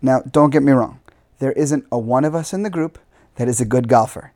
Now, 0.00 0.20
don't 0.20 0.50
get 0.50 0.62
me 0.62 0.72
wrong, 0.72 1.00
there 1.38 1.52
isn't 1.52 1.86
a 1.90 1.98
one 1.98 2.24
of 2.24 2.34
us 2.34 2.52
in 2.52 2.62
the 2.62 2.70
group 2.70 2.98
that 3.36 3.48
is 3.48 3.60
a 3.60 3.64
good 3.64 3.88
golfer. 3.88 4.32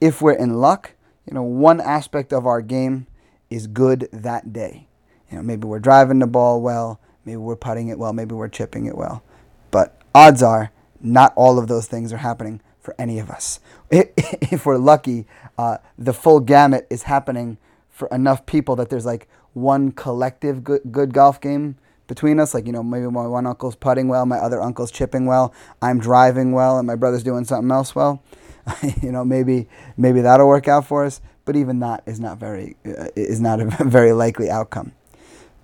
If 0.00 0.20
we're 0.20 0.32
in 0.32 0.54
luck, 0.54 0.92
you 1.32 1.34
know, 1.34 1.44
one 1.44 1.80
aspect 1.80 2.30
of 2.34 2.46
our 2.46 2.60
game 2.60 3.06
is 3.48 3.66
good 3.66 4.06
that 4.12 4.52
day. 4.52 4.86
You 5.30 5.38
know, 5.38 5.42
maybe 5.42 5.66
we're 5.66 5.78
driving 5.78 6.18
the 6.18 6.26
ball 6.26 6.60
well, 6.60 7.00
maybe 7.24 7.38
we're 7.38 7.56
putting 7.56 7.88
it 7.88 7.98
well, 7.98 8.12
maybe 8.12 8.34
we're 8.34 8.50
chipping 8.50 8.84
it 8.84 8.94
well. 8.98 9.22
But 9.70 9.98
odds 10.14 10.42
are, 10.42 10.72
not 11.00 11.32
all 11.34 11.58
of 11.58 11.68
those 11.68 11.86
things 11.86 12.12
are 12.12 12.18
happening 12.18 12.60
for 12.82 12.94
any 12.98 13.18
of 13.18 13.30
us. 13.30 13.60
If 13.90 14.66
we're 14.66 14.76
lucky, 14.76 15.26
uh, 15.56 15.78
the 15.96 16.12
full 16.12 16.38
gamut 16.38 16.86
is 16.90 17.04
happening 17.04 17.56
for 17.88 18.08
enough 18.08 18.44
people 18.44 18.76
that 18.76 18.90
there's 18.90 19.06
like 19.06 19.26
one 19.54 19.90
collective 19.90 20.62
good, 20.62 20.82
good 20.92 21.14
golf 21.14 21.40
game 21.40 21.78
between 22.08 22.40
us. 22.40 22.52
Like, 22.52 22.66
you 22.66 22.72
know, 22.72 22.82
maybe 22.82 23.06
my 23.06 23.26
one 23.26 23.46
uncle's 23.46 23.74
putting 23.74 24.08
well, 24.08 24.26
my 24.26 24.36
other 24.36 24.60
uncle's 24.60 24.90
chipping 24.90 25.24
well, 25.24 25.54
I'm 25.80 25.98
driving 25.98 26.52
well, 26.52 26.76
and 26.76 26.86
my 26.86 26.94
brother's 26.94 27.22
doing 27.22 27.46
something 27.46 27.70
else 27.70 27.94
well. 27.94 28.22
you 29.02 29.12
know, 29.12 29.24
maybe 29.24 29.68
maybe 29.96 30.20
that'll 30.20 30.48
work 30.48 30.68
out 30.68 30.86
for 30.86 31.04
us. 31.04 31.20
But 31.44 31.56
even 31.56 31.80
that 31.80 32.02
is 32.06 32.20
not 32.20 32.38
very 32.38 32.76
uh, 32.86 33.08
is 33.16 33.40
not 33.40 33.60
a 33.60 33.64
very 33.84 34.12
likely 34.12 34.50
outcome. 34.50 34.92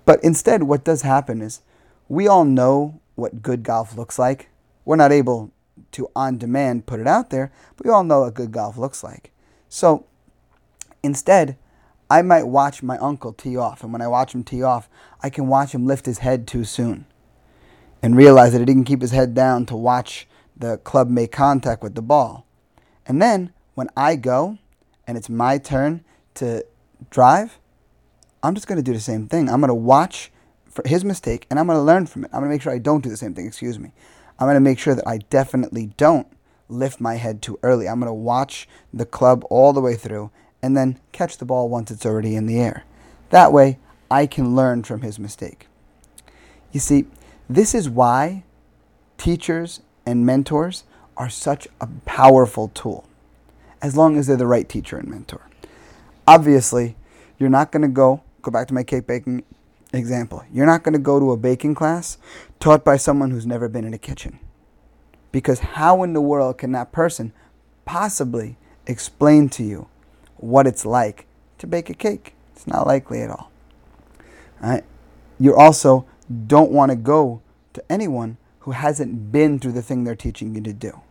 But 0.05 0.23
instead, 0.23 0.63
what 0.63 0.83
does 0.83 1.03
happen 1.03 1.41
is 1.41 1.61
we 2.07 2.27
all 2.27 2.45
know 2.45 2.99
what 3.15 3.41
good 3.41 3.63
golf 3.63 3.95
looks 3.95 4.17
like. 4.17 4.49
We're 4.85 4.95
not 4.95 5.11
able 5.11 5.51
to 5.91 6.09
on 6.15 6.37
demand 6.37 6.85
put 6.85 6.99
it 6.99 7.07
out 7.07 7.29
there, 7.29 7.51
but 7.77 7.85
we 7.85 7.91
all 7.91 8.03
know 8.03 8.21
what 8.21 8.33
good 8.33 8.51
golf 8.51 8.77
looks 8.77 9.03
like. 9.03 9.31
So 9.69 10.05
instead, 11.03 11.57
I 12.09 12.21
might 12.23 12.43
watch 12.47 12.81
my 12.81 12.97
uncle 12.97 13.33
tee 13.33 13.55
off, 13.55 13.83
and 13.83 13.93
when 13.93 14.01
I 14.01 14.07
watch 14.07 14.33
him 14.33 14.43
tee 14.43 14.63
off, 14.63 14.89
I 15.21 15.29
can 15.29 15.47
watch 15.47 15.73
him 15.73 15.85
lift 15.85 16.05
his 16.05 16.19
head 16.19 16.47
too 16.47 16.63
soon 16.63 17.05
and 18.01 18.15
realize 18.15 18.53
that 18.53 18.59
he 18.59 18.65
didn't 18.65 18.85
keep 18.85 19.01
his 19.01 19.11
head 19.11 19.33
down 19.33 19.65
to 19.67 19.75
watch 19.75 20.27
the 20.57 20.77
club 20.77 21.09
make 21.09 21.31
contact 21.31 21.83
with 21.83 21.95
the 21.95 22.01
ball. 22.01 22.45
And 23.09 23.21
then 23.21 23.51
when 23.73 23.89
I 23.97 24.15
go 24.15 24.59
and 25.05 25.17
it's 25.17 25.29
my 25.29 25.57
turn 25.57 26.05
to 26.35 26.63
drive, 27.09 27.59
I'm 28.43 28.55
just 28.55 28.67
going 28.67 28.77
to 28.77 28.83
do 28.83 28.93
the 28.93 29.01
same 29.01 29.27
thing. 29.27 29.49
I'm 29.49 29.59
going 29.59 29.69
to 29.69 29.73
watch 29.73 30.31
for 30.69 30.87
his 30.87 31.03
mistake 31.03 31.47
and 31.49 31.59
I'm 31.59 31.65
going 31.65 31.77
to 31.77 31.83
learn 31.83 32.05
from 32.05 32.23
it. 32.23 32.31
I'm 32.31 32.39
going 32.39 32.49
to 32.49 32.53
make 32.53 32.61
sure 32.61 32.71
I 32.71 32.77
don't 32.77 33.03
do 33.03 33.09
the 33.09 33.17
same 33.17 33.33
thing, 33.33 33.47
excuse 33.47 33.79
me. 33.79 33.91
I'm 34.37 34.45
going 34.45 34.55
to 34.55 34.61
make 34.61 34.79
sure 34.79 34.95
that 34.95 35.07
I 35.07 35.17
definitely 35.17 35.87
don't 35.97 36.27
lift 36.69 37.01
my 37.01 37.15
head 37.15 37.41
too 37.41 37.59
early. 37.63 37.89
I'm 37.89 37.99
going 37.99 38.09
to 38.09 38.13
watch 38.13 38.69
the 38.93 39.05
club 39.05 39.43
all 39.49 39.73
the 39.73 39.81
way 39.81 39.95
through 39.95 40.29
and 40.61 40.77
then 40.77 40.99
catch 41.11 41.37
the 41.37 41.45
ball 41.45 41.67
once 41.67 41.89
it's 41.89 42.05
already 42.05 42.35
in 42.35 42.45
the 42.45 42.59
air. 42.59 42.83
That 43.31 43.51
way, 43.51 43.79
I 44.11 44.27
can 44.27 44.55
learn 44.55 44.83
from 44.83 45.01
his 45.01 45.17
mistake. 45.17 45.67
You 46.71 46.79
see, 46.79 47.05
this 47.49 47.73
is 47.73 47.89
why 47.89 48.43
teachers 49.17 49.81
and 50.05 50.25
mentors 50.25 50.83
are 51.19 51.29
such 51.29 51.67
a 51.81 51.87
powerful 52.05 52.69
tool, 52.69 53.05
as 53.81 53.95
long 53.95 54.17
as 54.17 54.25
they're 54.25 54.37
the 54.37 54.47
right 54.47 54.67
teacher 54.67 54.97
and 54.97 55.09
mentor. 55.09 55.41
Obviously, 56.25 56.95
you're 57.37 57.49
not 57.49 57.71
going 57.71 57.81
to 57.81 57.89
go, 57.89 58.23
go 58.41 58.49
back 58.49 58.67
to 58.69 58.73
my 58.73 58.83
cake 58.83 59.05
baking 59.05 59.43
example, 59.91 60.43
you're 60.51 60.65
not 60.65 60.83
going 60.83 60.93
to 60.93 60.99
go 60.99 61.19
to 61.19 61.31
a 61.31 61.37
baking 61.37 61.75
class 61.75 62.17
taught 62.59 62.85
by 62.85 62.95
someone 62.95 63.31
who's 63.31 63.45
never 63.45 63.67
been 63.67 63.85
in 63.85 63.93
a 63.93 63.97
kitchen. 63.97 64.39
Because 65.31 65.59
how 65.59 66.03
in 66.03 66.13
the 66.13 66.21
world 66.21 66.57
can 66.57 66.71
that 66.71 66.91
person 66.91 67.33
possibly 67.85 68.57
explain 68.87 69.49
to 69.49 69.63
you 69.63 69.87
what 70.37 70.67
it's 70.67 70.85
like 70.85 71.25
to 71.57 71.67
bake 71.67 71.89
a 71.89 71.93
cake? 71.93 72.33
It's 72.55 72.65
not 72.65 72.87
likely 72.87 73.21
at 73.21 73.29
all. 73.29 73.51
all 74.61 74.69
right? 74.69 74.83
You 75.39 75.55
also 75.55 76.05
don't 76.47 76.71
want 76.71 76.91
to 76.91 76.95
go 76.95 77.41
to 77.73 77.83
anyone 77.91 78.37
who 78.59 78.71
hasn't 78.71 79.31
been 79.31 79.59
through 79.59 79.71
the 79.71 79.81
thing 79.81 80.03
they're 80.03 80.15
teaching 80.15 80.55
you 80.55 80.61
to 80.61 80.73
do. 80.73 81.01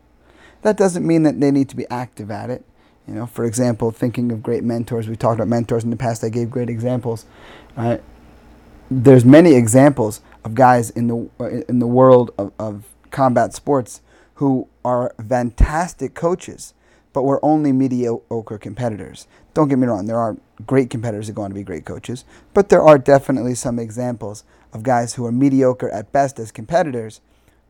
That 0.62 0.76
doesn't 0.76 1.06
mean 1.06 1.22
that 1.22 1.40
they 1.40 1.50
need 1.50 1.68
to 1.68 1.76
be 1.76 1.86
active 1.90 2.30
at 2.30 2.50
it. 2.50 2.64
You 3.06 3.14
know, 3.14 3.26
for 3.26 3.44
example, 3.44 3.90
thinking 3.90 4.30
of 4.32 4.42
great 4.42 4.64
mentors, 4.64 5.08
we 5.08 5.16
talked 5.16 5.36
about 5.36 5.48
mentors 5.48 5.84
in 5.84 5.90
the 5.90 5.96
past. 5.96 6.22
I 6.22 6.28
gave 6.28 6.50
great 6.50 6.68
examples. 6.68 7.24
Right? 7.76 8.02
There's 8.90 9.24
many 9.24 9.54
examples 9.54 10.20
of 10.44 10.54
guys 10.54 10.90
in 10.90 11.08
the 11.08 11.30
uh, 11.40 11.62
in 11.68 11.78
the 11.78 11.86
world 11.86 12.32
of, 12.38 12.52
of 12.58 12.84
combat 13.10 13.54
sports 13.54 14.02
who 14.34 14.68
are 14.84 15.14
fantastic 15.28 16.14
coaches, 16.14 16.74
but 17.12 17.22
were 17.22 17.44
only 17.44 17.72
mediocre 17.72 18.58
competitors. 18.58 19.26
Don't 19.52 19.68
get 19.68 19.78
me 19.78 19.86
wrong, 19.86 20.06
there 20.06 20.18
are 20.18 20.36
great 20.66 20.90
competitors 20.90 21.26
that 21.26 21.32
go 21.32 21.42
on 21.42 21.50
to 21.50 21.54
be 21.54 21.64
great 21.64 21.84
coaches, 21.84 22.24
but 22.54 22.68
there 22.68 22.82
are 22.82 22.98
definitely 22.98 23.54
some 23.54 23.78
examples 23.78 24.44
of 24.72 24.82
guys 24.82 25.14
who 25.14 25.26
are 25.26 25.32
mediocre 25.32 25.90
at 25.90 26.12
best 26.12 26.38
as 26.38 26.52
competitors, 26.52 27.20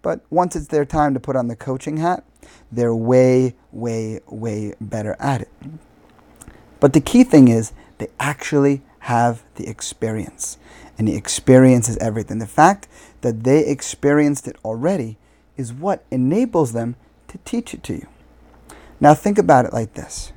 but 0.03 0.21
once 0.31 0.57
it's 0.57 0.69
their 0.69 0.85
time 0.85 1.15
to 1.15 1.21
put 1.21 1.37
on 1.37 1.49
the 1.49 1.57
coaching 1.57 1.99
hat, 1.99 2.25
they're 2.71 2.95
way, 2.95 3.55
way, 3.73 4.21
way 4.27 4.75
better 4.81 5.17
at 5.19 5.43
it. 5.43 5.51
But 6.81 6.93
the 6.93 7.01
key 7.01 7.25
thing 7.25 7.49
is 7.49 7.73
they 7.99 8.09
actually 8.21 8.83
have 9.01 9.43
the 9.57 9.69
experience. 9.69 10.59
And 10.97 11.09
the 11.09 11.17
experience 11.17 11.89
is 11.89 11.97
everything. 11.99 12.39
The 12.39 12.47
fact 12.47 12.89
that 13.21 13.45
they 13.45 13.67
experienced 13.67 14.47
it 14.49 14.57
already 14.65 15.17
is 15.57 15.73
what 15.73 16.05
enables 16.11 16.73
them 16.73 16.97
to 17.29 17.39
teach 17.39 17.75
it 17.75 17.83
to 17.85 17.95
you. 17.95 18.07
Now, 19.01 19.15
think 19.15 19.39
about 19.39 19.65
it 19.65 19.73
like 19.73 19.95
this 19.95 20.33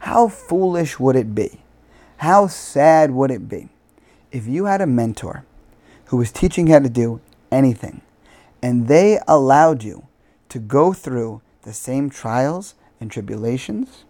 How 0.00 0.28
foolish 0.28 0.98
would 0.98 1.16
it 1.16 1.34
be? 1.34 1.62
How 2.18 2.48
sad 2.48 3.12
would 3.12 3.30
it 3.30 3.48
be 3.48 3.68
if 4.32 4.46
you 4.46 4.64
had 4.64 4.80
a 4.80 4.86
mentor 4.86 5.44
who 6.06 6.16
was 6.16 6.32
teaching 6.32 6.66
you 6.66 6.72
how 6.72 6.80
to 6.80 6.88
do 6.88 7.20
anything 7.50 8.02
and 8.62 8.88
they 8.88 9.18
allowed 9.26 9.82
you 9.82 10.06
to 10.48 10.58
go 10.58 10.92
through 10.92 11.42
the 11.62 11.72
same 11.72 12.10
trials 12.10 12.74
and 13.00 13.10
tribulations, 13.10 14.04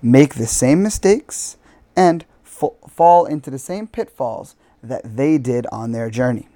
make 0.00 0.34
the 0.34 0.46
same 0.46 0.82
mistakes, 0.82 1.56
and 1.96 2.24
f- 2.44 2.70
fall 2.88 3.26
into 3.26 3.50
the 3.50 3.58
same 3.58 3.86
pitfalls 3.86 4.54
that 4.82 5.16
they 5.16 5.38
did 5.38 5.66
on 5.72 5.92
their 5.92 6.10
journey. 6.10 6.48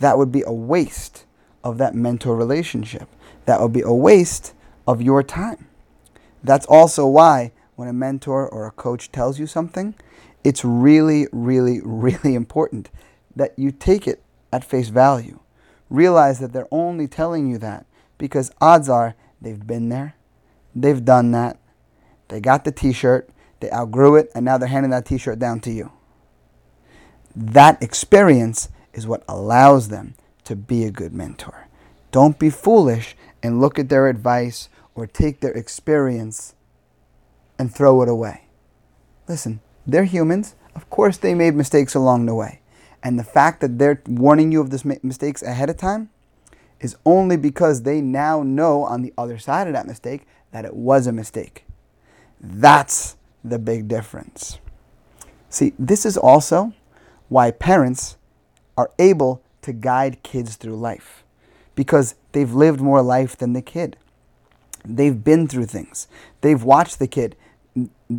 That 0.00 0.18
would 0.18 0.32
be 0.32 0.42
a 0.46 0.52
waste 0.52 1.24
of 1.64 1.78
that 1.78 1.94
mentor 1.94 2.36
relationship. 2.36 3.08
That 3.46 3.60
would 3.60 3.72
be 3.72 3.82
a 3.82 3.92
waste 3.92 4.54
of 4.86 5.00
your 5.00 5.22
time. 5.22 5.68
That's 6.42 6.66
also 6.66 7.06
why 7.06 7.52
when 7.76 7.88
a 7.88 7.92
mentor 7.92 8.48
or 8.48 8.66
a 8.66 8.70
coach 8.70 9.12
tells 9.12 9.38
you 9.38 9.46
something, 9.46 9.94
it's 10.44 10.64
really, 10.64 11.26
really, 11.32 11.80
really 11.82 12.34
important 12.42 12.90
that 13.34 13.58
you 13.58 13.70
take 13.70 14.06
it 14.06 14.22
at 14.52 14.64
face 14.64 14.88
value. 14.88 15.38
Realize 15.92 16.38
that 16.38 16.54
they're 16.54 16.68
only 16.70 17.06
telling 17.06 17.50
you 17.50 17.58
that 17.58 17.84
because 18.16 18.50
odds 18.62 18.88
are 18.88 19.14
they've 19.42 19.66
been 19.66 19.90
there, 19.90 20.14
they've 20.74 21.04
done 21.04 21.32
that, 21.32 21.58
they 22.28 22.40
got 22.40 22.64
the 22.64 22.72
t 22.72 22.94
shirt, 22.94 23.28
they 23.60 23.70
outgrew 23.70 24.16
it, 24.16 24.30
and 24.34 24.42
now 24.42 24.56
they're 24.56 24.70
handing 24.70 24.90
that 24.92 25.04
t 25.04 25.18
shirt 25.18 25.38
down 25.38 25.60
to 25.60 25.70
you. 25.70 25.92
That 27.36 27.82
experience 27.82 28.70
is 28.94 29.06
what 29.06 29.22
allows 29.28 29.88
them 29.88 30.14
to 30.44 30.56
be 30.56 30.84
a 30.84 30.90
good 30.90 31.12
mentor. 31.12 31.68
Don't 32.10 32.38
be 32.38 32.48
foolish 32.48 33.14
and 33.42 33.60
look 33.60 33.78
at 33.78 33.90
their 33.90 34.08
advice 34.08 34.70
or 34.94 35.06
take 35.06 35.40
their 35.40 35.52
experience 35.52 36.54
and 37.58 37.70
throw 37.70 38.00
it 38.00 38.08
away. 38.08 38.46
Listen, 39.28 39.60
they're 39.86 40.04
humans. 40.04 40.54
Of 40.74 40.88
course, 40.88 41.18
they 41.18 41.34
made 41.34 41.54
mistakes 41.54 41.94
along 41.94 42.24
the 42.24 42.34
way. 42.34 42.61
And 43.02 43.18
the 43.18 43.24
fact 43.24 43.60
that 43.60 43.78
they're 43.78 44.02
warning 44.06 44.52
you 44.52 44.60
of 44.60 44.70
these 44.70 44.84
mistakes 44.84 45.42
ahead 45.42 45.68
of 45.68 45.76
time 45.76 46.10
is 46.80 46.96
only 47.04 47.36
because 47.36 47.82
they 47.82 48.00
now 48.00 48.42
know 48.42 48.82
on 48.82 49.02
the 49.02 49.12
other 49.18 49.38
side 49.38 49.66
of 49.66 49.72
that 49.72 49.86
mistake 49.86 50.26
that 50.52 50.64
it 50.64 50.74
was 50.74 51.06
a 51.06 51.12
mistake. 51.12 51.64
That's 52.40 53.16
the 53.44 53.58
big 53.58 53.88
difference. 53.88 54.58
See, 55.48 55.72
this 55.78 56.06
is 56.06 56.16
also 56.16 56.72
why 57.28 57.50
parents 57.50 58.16
are 58.76 58.90
able 58.98 59.42
to 59.62 59.72
guide 59.72 60.22
kids 60.22 60.56
through 60.56 60.76
life 60.76 61.24
because 61.74 62.14
they've 62.32 62.52
lived 62.52 62.80
more 62.80 63.02
life 63.02 63.36
than 63.36 63.52
the 63.52 63.62
kid. 63.62 63.96
They've 64.84 65.22
been 65.22 65.46
through 65.46 65.66
things. 65.66 66.08
They've 66.40 66.62
watched 66.62 66.98
the 66.98 67.06
kid 67.06 67.36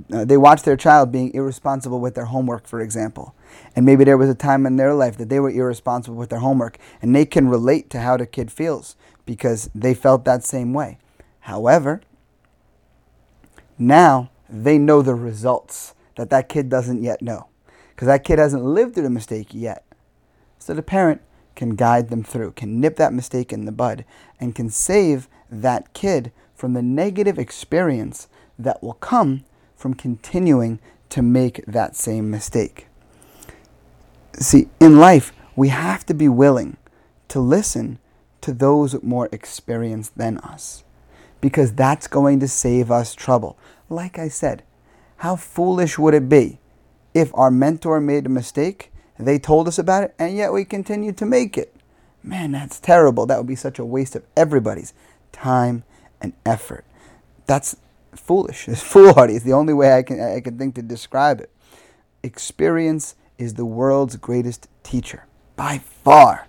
they 0.09 0.37
watch 0.37 0.63
their 0.63 0.77
child 0.77 1.11
being 1.11 1.33
irresponsible 1.33 1.99
with 1.99 2.15
their 2.15 2.25
homework, 2.25 2.67
for 2.67 2.81
example. 2.81 3.35
And 3.75 3.85
maybe 3.85 4.03
there 4.03 4.17
was 4.17 4.29
a 4.29 4.35
time 4.35 4.65
in 4.65 4.75
their 4.75 4.93
life 4.93 5.17
that 5.17 5.29
they 5.29 5.39
were 5.39 5.49
irresponsible 5.49 6.17
with 6.17 6.29
their 6.29 6.39
homework, 6.39 6.77
and 7.01 7.15
they 7.15 7.25
can 7.25 7.47
relate 7.47 7.89
to 7.91 7.99
how 7.99 8.17
the 8.17 8.25
kid 8.25 8.51
feels 8.51 8.95
because 9.25 9.69
they 9.73 9.93
felt 9.93 10.25
that 10.25 10.43
same 10.43 10.73
way. 10.73 10.97
However, 11.41 12.01
now 13.77 14.29
they 14.49 14.77
know 14.77 15.01
the 15.01 15.15
results 15.15 15.93
that 16.15 16.29
that 16.29 16.49
kid 16.49 16.69
doesn't 16.69 17.03
yet 17.03 17.21
know 17.21 17.47
because 17.89 18.07
that 18.07 18.23
kid 18.23 18.39
hasn't 18.39 18.63
lived 18.63 18.93
through 18.93 19.03
the 19.03 19.09
mistake 19.09 19.47
yet. 19.51 19.83
So 20.59 20.73
the 20.73 20.81
parent 20.81 21.21
can 21.55 21.75
guide 21.75 22.09
them 22.09 22.23
through, 22.23 22.51
can 22.51 22.79
nip 22.79 22.95
that 22.97 23.13
mistake 23.13 23.53
in 23.53 23.65
the 23.65 23.71
bud, 23.71 24.05
and 24.39 24.55
can 24.55 24.69
save 24.69 25.27
that 25.49 25.93
kid 25.93 26.31
from 26.55 26.73
the 26.73 26.81
negative 26.81 27.37
experience 27.37 28.27
that 28.57 28.81
will 28.81 28.93
come 28.93 29.43
from 29.75 29.93
continuing 29.93 30.79
to 31.09 31.21
make 31.21 31.63
that 31.65 31.95
same 31.95 32.31
mistake. 32.31 32.87
See, 34.39 34.67
in 34.79 34.97
life, 34.97 35.31
we 35.55 35.69
have 35.69 36.05
to 36.07 36.13
be 36.13 36.27
willing 36.27 36.77
to 37.29 37.39
listen 37.39 37.99
to 38.41 38.53
those 38.53 39.01
more 39.03 39.29
experience 39.31 40.09
than 40.09 40.37
us 40.39 40.83
because 41.41 41.73
that's 41.73 42.07
going 42.07 42.39
to 42.39 42.47
save 42.47 42.89
us 42.91 43.13
trouble. 43.13 43.57
Like 43.89 44.17
I 44.17 44.27
said, 44.27 44.63
how 45.17 45.35
foolish 45.35 45.99
would 45.99 46.13
it 46.13 46.29
be 46.29 46.59
if 47.13 47.33
our 47.35 47.51
mentor 47.51 47.99
made 48.01 48.25
a 48.25 48.29
mistake, 48.29 48.91
they 49.19 49.37
told 49.39 49.67
us 49.67 49.77
about 49.77 50.03
it, 50.03 50.15
and 50.17 50.35
yet 50.35 50.51
we 50.51 50.65
continued 50.65 51.17
to 51.17 51.25
make 51.25 51.57
it? 51.57 51.75
Man, 52.23 52.53
that's 52.53 52.79
terrible. 52.79 53.25
That 53.25 53.37
would 53.37 53.47
be 53.47 53.55
such 53.55 53.79
a 53.79 53.85
waste 53.85 54.15
of 54.15 54.23
everybody's 54.35 54.93
time 55.31 55.83
and 56.21 56.33
effort. 56.45 56.85
That's 57.45 57.75
foolish. 58.15 58.67
It's 58.69 58.81
foolhardy. 58.81 59.35
It's 59.35 59.45
the 59.45 59.53
only 59.53 59.73
way 59.73 59.93
I 59.93 60.03
can 60.03 60.21
I 60.21 60.39
can 60.39 60.57
think 60.57 60.75
to 60.75 60.81
describe 60.81 61.41
it. 61.41 61.49
Experience 62.23 63.15
is 63.37 63.55
the 63.55 63.65
world's 63.65 64.15
greatest 64.15 64.67
teacher 64.83 65.25
by 65.55 65.77
far. 65.77 66.47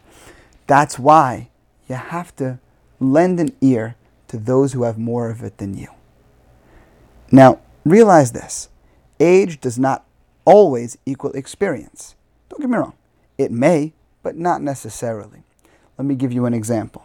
That's 0.66 0.98
why 0.98 1.50
you 1.88 1.96
have 1.96 2.34
to 2.36 2.58
lend 3.00 3.40
an 3.40 3.54
ear 3.60 3.96
to 4.28 4.38
those 4.38 4.72
who 4.72 4.82
have 4.84 4.98
more 4.98 5.30
of 5.30 5.42
it 5.42 5.58
than 5.58 5.76
you. 5.76 5.88
Now, 7.30 7.60
realize 7.84 8.32
this. 8.32 8.68
Age 9.20 9.60
does 9.60 9.78
not 9.78 10.04
always 10.44 10.98
equal 11.06 11.32
experience. 11.32 12.14
Don't 12.48 12.60
get 12.60 12.70
me 12.70 12.76
wrong. 12.76 12.94
It 13.38 13.50
may, 13.50 13.92
but 14.22 14.36
not 14.36 14.62
necessarily. 14.62 15.42
Let 15.98 16.06
me 16.06 16.14
give 16.14 16.32
you 16.32 16.46
an 16.46 16.54
example. 16.54 17.04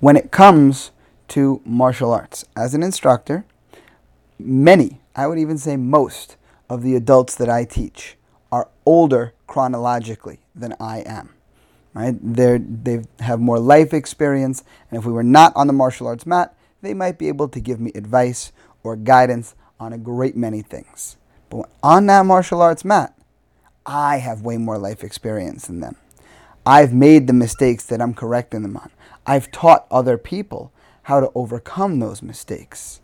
When 0.00 0.16
it 0.16 0.30
comes 0.30 0.90
to 1.28 1.60
martial 1.64 2.12
arts, 2.12 2.44
as 2.56 2.74
an 2.74 2.82
instructor, 2.82 3.44
many, 4.38 5.00
I 5.14 5.26
would 5.26 5.38
even 5.38 5.58
say 5.58 5.76
most, 5.76 6.36
of 6.68 6.82
the 6.82 6.96
adults 6.96 7.34
that 7.34 7.50
I 7.50 7.64
teach 7.64 8.16
are 8.52 8.68
older 8.86 9.32
chronologically 9.48 10.38
than 10.54 10.76
I 10.78 10.98
am. 10.98 11.30
Right? 11.94 12.14
They're, 12.22 12.58
they 12.58 13.02
have 13.18 13.40
more 13.40 13.58
life 13.58 13.92
experience, 13.92 14.62
and 14.90 14.98
if 14.98 15.04
we 15.04 15.12
were 15.12 15.24
not 15.24 15.52
on 15.56 15.66
the 15.66 15.72
martial 15.72 16.06
arts 16.06 16.26
mat, 16.26 16.54
they 16.80 16.94
might 16.94 17.18
be 17.18 17.28
able 17.28 17.48
to 17.48 17.60
give 17.60 17.80
me 17.80 17.90
advice 17.94 18.52
or 18.82 18.96
guidance 18.96 19.54
on 19.80 19.92
a 19.92 19.98
great 19.98 20.36
many 20.36 20.62
things. 20.62 21.16
But 21.50 21.68
on 21.82 22.06
that 22.06 22.24
martial 22.24 22.62
arts 22.62 22.84
mat, 22.84 23.14
I 23.84 24.18
have 24.18 24.42
way 24.42 24.56
more 24.56 24.78
life 24.78 25.02
experience 25.02 25.66
than 25.66 25.80
them. 25.80 25.96
I've 26.64 26.94
made 26.94 27.26
the 27.26 27.32
mistakes 27.32 27.84
that 27.86 28.00
I'm 28.00 28.14
correcting 28.14 28.62
them 28.62 28.76
on. 28.76 28.90
I've 29.26 29.50
taught 29.50 29.86
other 29.90 30.16
people 30.16 30.72
how 31.04 31.20
to 31.20 31.32
overcome 31.34 31.98
those 31.98 32.22
mistakes. 32.22 33.00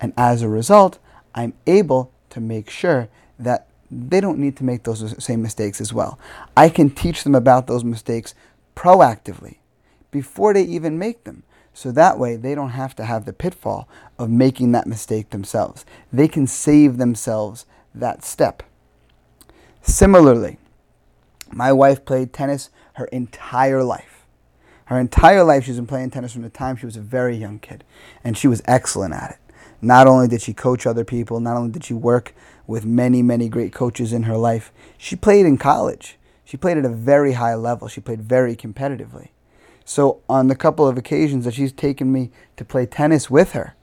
And 0.00 0.12
as 0.16 0.42
a 0.42 0.48
result, 0.48 0.98
I'm 1.34 1.54
able 1.66 2.12
to 2.30 2.40
make 2.40 2.68
sure 2.70 3.08
that 3.38 3.66
they 3.90 4.20
don't 4.20 4.38
need 4.38 4.56
to 4.58 4.64
make 4.64 4.84
those 4.84 5.22
same 5.22 5.42
mistakes 5.42 5.80
as 5.80 5.92
well. 5.92 6.18
I 6.56 6.68
can 6.68 6.90
teach 6.90 7.24
them 7.24 7.34
about 7.34 7.66
those 7.66 7.84
mistakes 7.84 8.34
proactively 8.76 9.56
before 10.10 10.54
they 10.54 10.62
even 10.62 10.98
make 10.98 11.24
them. 11.24 11.42
So 11.72 11.92
that 11.92 12.18
way, 12.18 12.36
they 12.36 12.54
don't 12.54 12.70
have 12.70 12.94
to 12.96 13.04
have 13.04 13.24
the 13.24 13.32
pitfall 13.32 13.88
of 14.18 14.28
making 14.28 14.72
that 14.72 14.86
mistake 14.86 15.30
themselves. 15.30 15.84
They 16.12 16.28
can 16.28 16.46
save 16.46 16.98
themselves 16.98 17.64
that 17.94 18.24
step. 18.24 18.62
Similarly, 19.82 20.58
my 21.50 21.72
wife 21.72 22.04
played 22.04 22.32
tennis 22.32 22.70
her 22.94 23.06
entire 23.06 23.82
life. 23.82 24.26
Her 24.86 24.98
entire 24.98 25.44
life, 25.44 25.64
she's 25.64 25.76
been 25.76 25.86
playing 25.86 26.10
tennis 26.10 26.32
from 26.32 26.42
the 26.42 26.50
time 26.50 26.76
she 26.76 26.86
was 26.86 26.96
a 26.96 27.00
very 27.00 27.36
young 27.36 27.60
kid, 27.60 27.84
and 28.24 28.36
she 28.36 28.48
was 28.48 28.60
excellent 28.66 29.14
at 29.14 29.30
it. 29.30 29.54
Not 29.80 30.06
only 30.06 30.28
did 30.28 30.42
she 30.42 30.52
coach 30.52 30.86
other 30.86 31.04
people, 31.04 31.40
not 31.40 31.56
only 31.56 31.70
did 31.70 31.84
she 31.84 31.94
work 31.94 32.34
with 32.70 32.86
many, 32.86 33.20
many 33.20 33.48
great 33.48 33.72
coaches 33.72 34.12
in 34.12 34.22
her 34.22 34.36
life, 34.36 34.72
she 34.96 35.16
played 35.16 35.44
in 35.44 35.58
college. 35.58 36.16
She 36.44 36.56
played 36.56 36.78
at 36.78 36.84
a 36.84 36.88
very 36.88 37.32
high 37.32 37.56
level. 37.56 37.88
She 37.88 38.00
played 38.00 38.22
very 38.22 38.54
competitively. 38.54 39.30
So, 39.84 40.20
on 40.28 40.46
the 40.46 40.54
couple 40.54 40.86
of 40.86 40.96
occasions 40.96 41.44
that 41.44 41.54
she's 41.54 41.72
taken 41.72 42.12
me 42.12 42.30
to 42.56 42.64
play 42.64 42.86
tennis 42.86 43.28
with 43.28 43.52
her, 43.52 43.74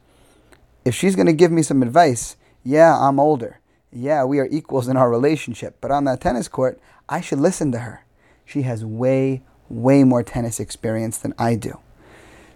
if 0.86 0.96
she's 0.96 1.18
going 1.18 1.26
to 1.26 1.34
give 1.34 1.52
me 1.52 1.64
some 1.64 1.84
advice, 1.84 2.38
yeah, 2.64 2.98
I'm 2.98 3.20
older. 3.20 3.60
Yeah, 3.92 4.24
we 4.24 4.40
are 4.40 4.48
equals 4.50 4.88
in 4.88 4.96
our 4.96 5.10
relationship. 5.10 5.76
But 5.82 5.92
on 5.92 6.06
that 6.06 6.22
tennis 6.22 6.48
court, 6.48 6.80
I 7.10 7.20
should 7.20 7.40
listen 7.40 7.74
to 7.74 7.80
her. 7.80 8.06
She 8.46 8.62
has 8.62 8.86
way, 8.86 9.44
way 9.68 10.06
more 10.06 10.24
tennis 10.24 10.62
experience 10.62 11.18
than 11.18 11.34
I 11.38 11.56
do. 11.56 11.80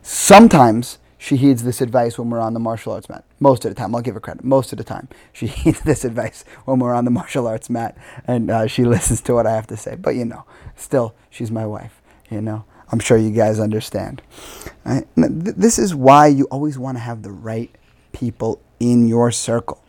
Sometimes 0.01 0.97
she 1.17 1.35
heeds 1.35 1.63
this 1.63 1.81
advice 1.81 2.17
when 2.17 2.29
we're 2.29 2.39
on 2.39 2.53
the 2.53 2.59
martial 2.59 2.93
arts 2.93 3.09
mat. 3.09 3.25
Most 3.41 3.65
of 3.65 3.71
the 3.71 3.75
time, 3.75 3.95
I'll 3.95 4.01
give 4.01 4.13
her 4.13 4.19
credit. 4.19 4.43
Most 4.45 4.71
of 4.71 4.77
the 4.77 4.83
time, 4.83 5.09
she 5.33 5.47
heeds 5.47 5.81
this 5.81 6.05
advice 6.05 6.45
when 6.65 6.79
we're 6.79 6.93
on 6.93 7.05
the 7.05 7.11
martial 7.11 7.47
arts 7.47 7.69
mat, 7.69 7.97
and 8.25 8.49
uh, 8.51 8.67
she 8.67 8.85
listens 8.95 9.19
to 9.21 9.33
what 9.33 9.47
I 9.47 9.51
have 9.51 9.67
to 9.67 9.75
say. 9.75 9.95
But 9.95 10.15
you 10.15 10.23
know, 10.23 10.45
still, 10.75 11.15
she's 11.29 11.51
my 11.51 11.65
wife. 11.65 12.01
You 12.29 12.39
know, 12.39 12.63
I'm 12.91 12.99
sure 12.99 13.17
you 13.17 13.31
guys 13.31 13.59
understand. 13.59 14.21
Right? 14.85 15.05
This 15.17 15.79
is 15.79 15.93
why 15.93 16.27
you 16.27 16.45
always 16.45 16.77
want 16.77 16.97
to 16.97 17.01
have 17.01 17.23
the 17.23 17.31
right 17.31 17.75
people 18.13 18.61
in 18.79 19.07
your 19.07 19.31
circle. 19.31 19.83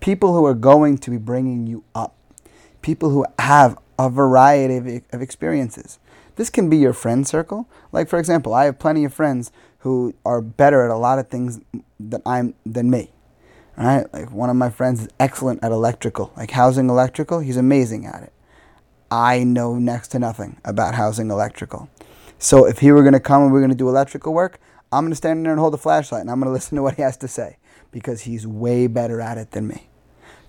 People 0.00 0.32
who 0.34 0.46
are 0.46 0.54
going 0.54 0.98
to 0.98 1.10
be 1.10 1.18
bringing 1.18 1.66
you 1.66 1.82
up. 1.94 2.14
People 2.80 3.10
who 3.10 3.26
have 3.40 3.76
a 3.98 4.08
variety 4.08 4.76
of, 4.76 5.02
of 5.12 5.20
experiences. 5.20 5.98
This 6.36 6.48
can 6.48 6.70
be 6.70 6.76
your 6.76 6.92
friend 6.92 7.26
circle. 7.26 7.68
Like 7.90 8.08
for 8.08 8.20
example, 8.20 8.54
I 8.54 8.66
have 8.66 8.78
plenty 8.78 9.04
of 9.04 9.12
friends 9.12 9.50
who 9.80 10.14
are 10.24 10.40
better 10.40 10.84
at 10.84 10.90
a 10.90 10.96
lot 10.96 11.18
of 11.18 11.28
things 11.28 11.60
than 11.98 12.22
I'm 12.24 12.54
than 12.64 12.90
me. 12.90 13.12
Right? 13.76 14.12
Like 14.12 14.32
one 14.32 14.50
of 14.50 14.56
my 14.56 14.70
friends 14.70 15.02
is 15.02 15.08
excellent 15.20 15.62
at 15.62 15.70
electrical, 15.70 16.32
like 16.36 16.50
housing 16.50 16.88
electrical. 16.90 17.40
He's 17.40 17.56
amazing 17.56 18.06
at 18.06 18.22
it. 18.24 18.32
I 19.10 19.44
know 19.44 19.76
next 19.76 20.08
to 20.08 20.18
nothing 20.18 20.60
about 20.64 20.94
housing 20.94 21.30
electrical. 21.30 21.88
So 22.38 22.66
if 22.66 22.80
he 22.80 22.92
were 22.92 23.02
going 23.02 23.14
to 23.14 23.20
come 23.20 23.42
and 23.42 23.52
we're 23.52 23.60
going 23.60 23.70
to 23.70 23.76
do 23.76 23.88
electrical 23.88 24.34
work, 24.34 24.58
I'm 24.92 25.04
going 25.04 25.12
to 25.12 25.16
stand 25.16 25.38
in 25.38 25.42
there 25.44 25.52
and 25.52 25.60
hold 25.60 25.74
a 25.74 25.78
flashlight 25.78 26.22
and 26.22 26.30
I'm 26.30 26.40
going 26.40 26.48
to 26.50 26.52
listen 26.52 26.76
to 26.76 26.82
what 26.82 26.96
he 26.96 27.02
has 27.02 27.16
to 27.18 27.28
say 27.28 27.58
because 27.90 28.22
he's 28.22 28.46
way 28.46 28.86
better 28.86 29.20
at 29.20 29.38
it 29.38 29.52
than 29.52 29.68
me. 29.68 29.88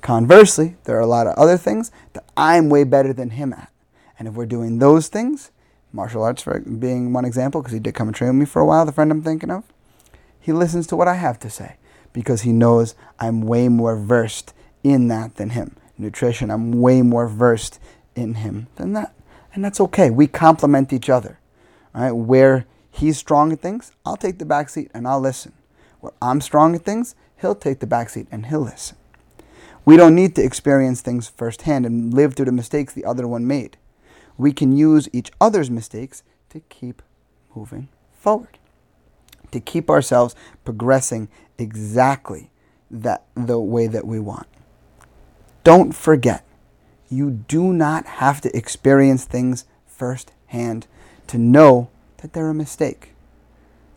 Conversely, 0.02 0.78
there 0.86 0.96
are 0.98 1.02
a 1.02 1.08
lot 1.08 1.28
of 1.28 1.36
other 1.36 1.58
things 1.58 1.92
that 2.14 2.24
I'm 2.38 2.70
way 2.70 2.84
better 2.84 3.14
than 3.14 3.32
him 3.32 3.54
at. 3.54 3.72
And 4.18 4.28
if 4.28 4.34
we're 4.34 4.46
doing 4.46 4.80
those 4.80 5.08
things, 5.08 5.52
martial 5.92 6.24
arts 6.24 6.42
for 6.42 6.60
being 6.60 7.14
one 7.14 7.26
example, 7.26 7.62
because 7.62 7.74
he 7.74 7.80
did 7.80 7.96
come 7.96 8.08
and 8.08 8.16
train 8.16 8.30
with 8.30 8.40
me 8.40 8.46
for 8.46 8.62
a 8.62 8.66
while, 8.66 8.86
the 8.86 8.92
friend 8.92 9.12
I'm 9.12 9.22
thinking 9.22 9.52
of, 9.52 9.64
he 10.40 10.52
listens 10.52 10.88
to 10.88 10.96
what 10.96 11.08
I 11.08 11.16
have 11.16 11.40
to 11.40 11.50
say 11.50 11.76
because 12.14 12.42
he 12.42 12.52
knows 12.52 12.96
I'm 13.20 13.42
way 13.42 13.68
more 13.68 13.96
versed 13.96 14.54
in 14.84 15.08
that 15.10 15.36
than 15.36 15.52
him. 15.52 15.76
Nutrition, 15.98 16.50
I'm 16.50 16.80
way 16.82 17.02
more 17.02 17.28
versed 17.28 17.80
in 18.16 18.36
him 18.36 18.68
than 18.76 18.94
that. 18.94 19.14
And 19.54 19.64
that's 19.64 19.82
okay. 19.82 20.10
We 20.10 20.28
complement 20.28 20.94
each 20.94 21.10
other. 21.10 21.40
Right? 21.94 22.12
Where 22.12 22.66
he's 22.92 23.18
strong 23.18 23.52
at 23.52 23.60
things, 23.60 23.92
I'll 24.06 24.18
take 24.18 24.40
the 24.40 24.46
back 24.46 24.70
seat 24.70 24.90
and 24.94 25.08
I'll 25.08 25.20
listen. 25.20 25.54
Where 26.00 26.14
I'm 26.22 26.40
strong 26.40 26.76
at 26.76 26.84
things, 26.84 27.16
he'll 27.42 27.56
take 27.56 27.80
the 27.80 27.88
back 27.88 28.10
seat 28.10 28.28
and 28.32 28.46
he'll 28.46 28.62
listen. 28.62 28.98
We 29.86 29.98
don't 29.98 30.16
need 30.16 30.36
to 30.36 30.44
experience 30.44 31.02
things 31.02 31.28
firsthand 31.28 31.86
and 31.86 32.14
live 32.14 32.36
through 32.36 32.46
the 32.46 32.52
mistakes 32.52 32.94
the 32.94 33.06
other 33.06 33.28
one 33.28 33.48
made 33.48 33.78
we 34.40 34.54
can 34.54 34.76
use 34.76 35.10
each 35.12 35.32
other's 35.40 35.70
mistakes 35.70 36.24
to 36.50 36.62
keep 36.62 37.04
moving 37.54 37.90
forward, 38.14 38.58
to 39.52 39.60
keep 39.60 39.90
ourselves 39.90 40.36
progressing 40.64 41.30
exactly 41.58 42.50
that 42.92 43.26
the 43.36 43.60
way 43.60 43.88
that 43.88 44.08
we 44.08 44.20
want. 44.20 44.48
Don't 45.64 45.94
forget, 45.94 46.46
you 47.10 47.32
do 47.32 47.74
not 47.74 48.06
have 48.06 48.42
to 48.42 48.56
experience 48.56 49.26
things 49.26 49.66
firsthand 49.86 50.88
to 51.28 51.38
know 51.38 51.90
that 52.18 52.34
they're 52.34 52.50
a 52.50 52.54
mistake. 52.54 53.14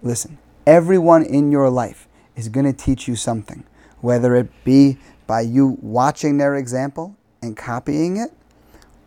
Listen, 0.02 0.38
everyone 0.66 1.24
in 1.24 1.52
your 1.52 1.70
life 1.70 2.08
is 2.36 2.48
going 2.48 2.66
to 2.66 2.72
teach 2.72 3.06
you 3.06 3.16
something, 3.16 3.64
whether 4.00 4.34
it 4.34 4.50
be 4.64 4.98
by 5.26 5.40
you 5.40 5.78
watching 5.80 6.38
their 6.38 6.56
example 6.56 7.16
and 7.40 7.56
copying 7.56 8.16
it, 8.16 8.32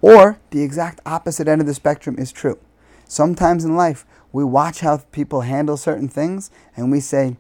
or 0.02 0.40
the 0.52 0.62
exact 0.62 1.02
opposite 1.06 1.48
end 1.48 1.62
of 1.62 1.68
the 1.68 1.74
spectrum 1.74 2.16
is 2.18 2.32
true. 2.32 2.58
Sometimes 3.08 3.66
in 3.66 3.76
life, 3.76 4.06
we 4.36 4.44
watch 4.44 4.82
how 4.82 4.98
people 5.14 5.42
handle 5.42 5.78
certain 5.78 6.10
things 6.10 6.52
and 6.76 6.92
we 6.92 7.00
say, 7.00 7.38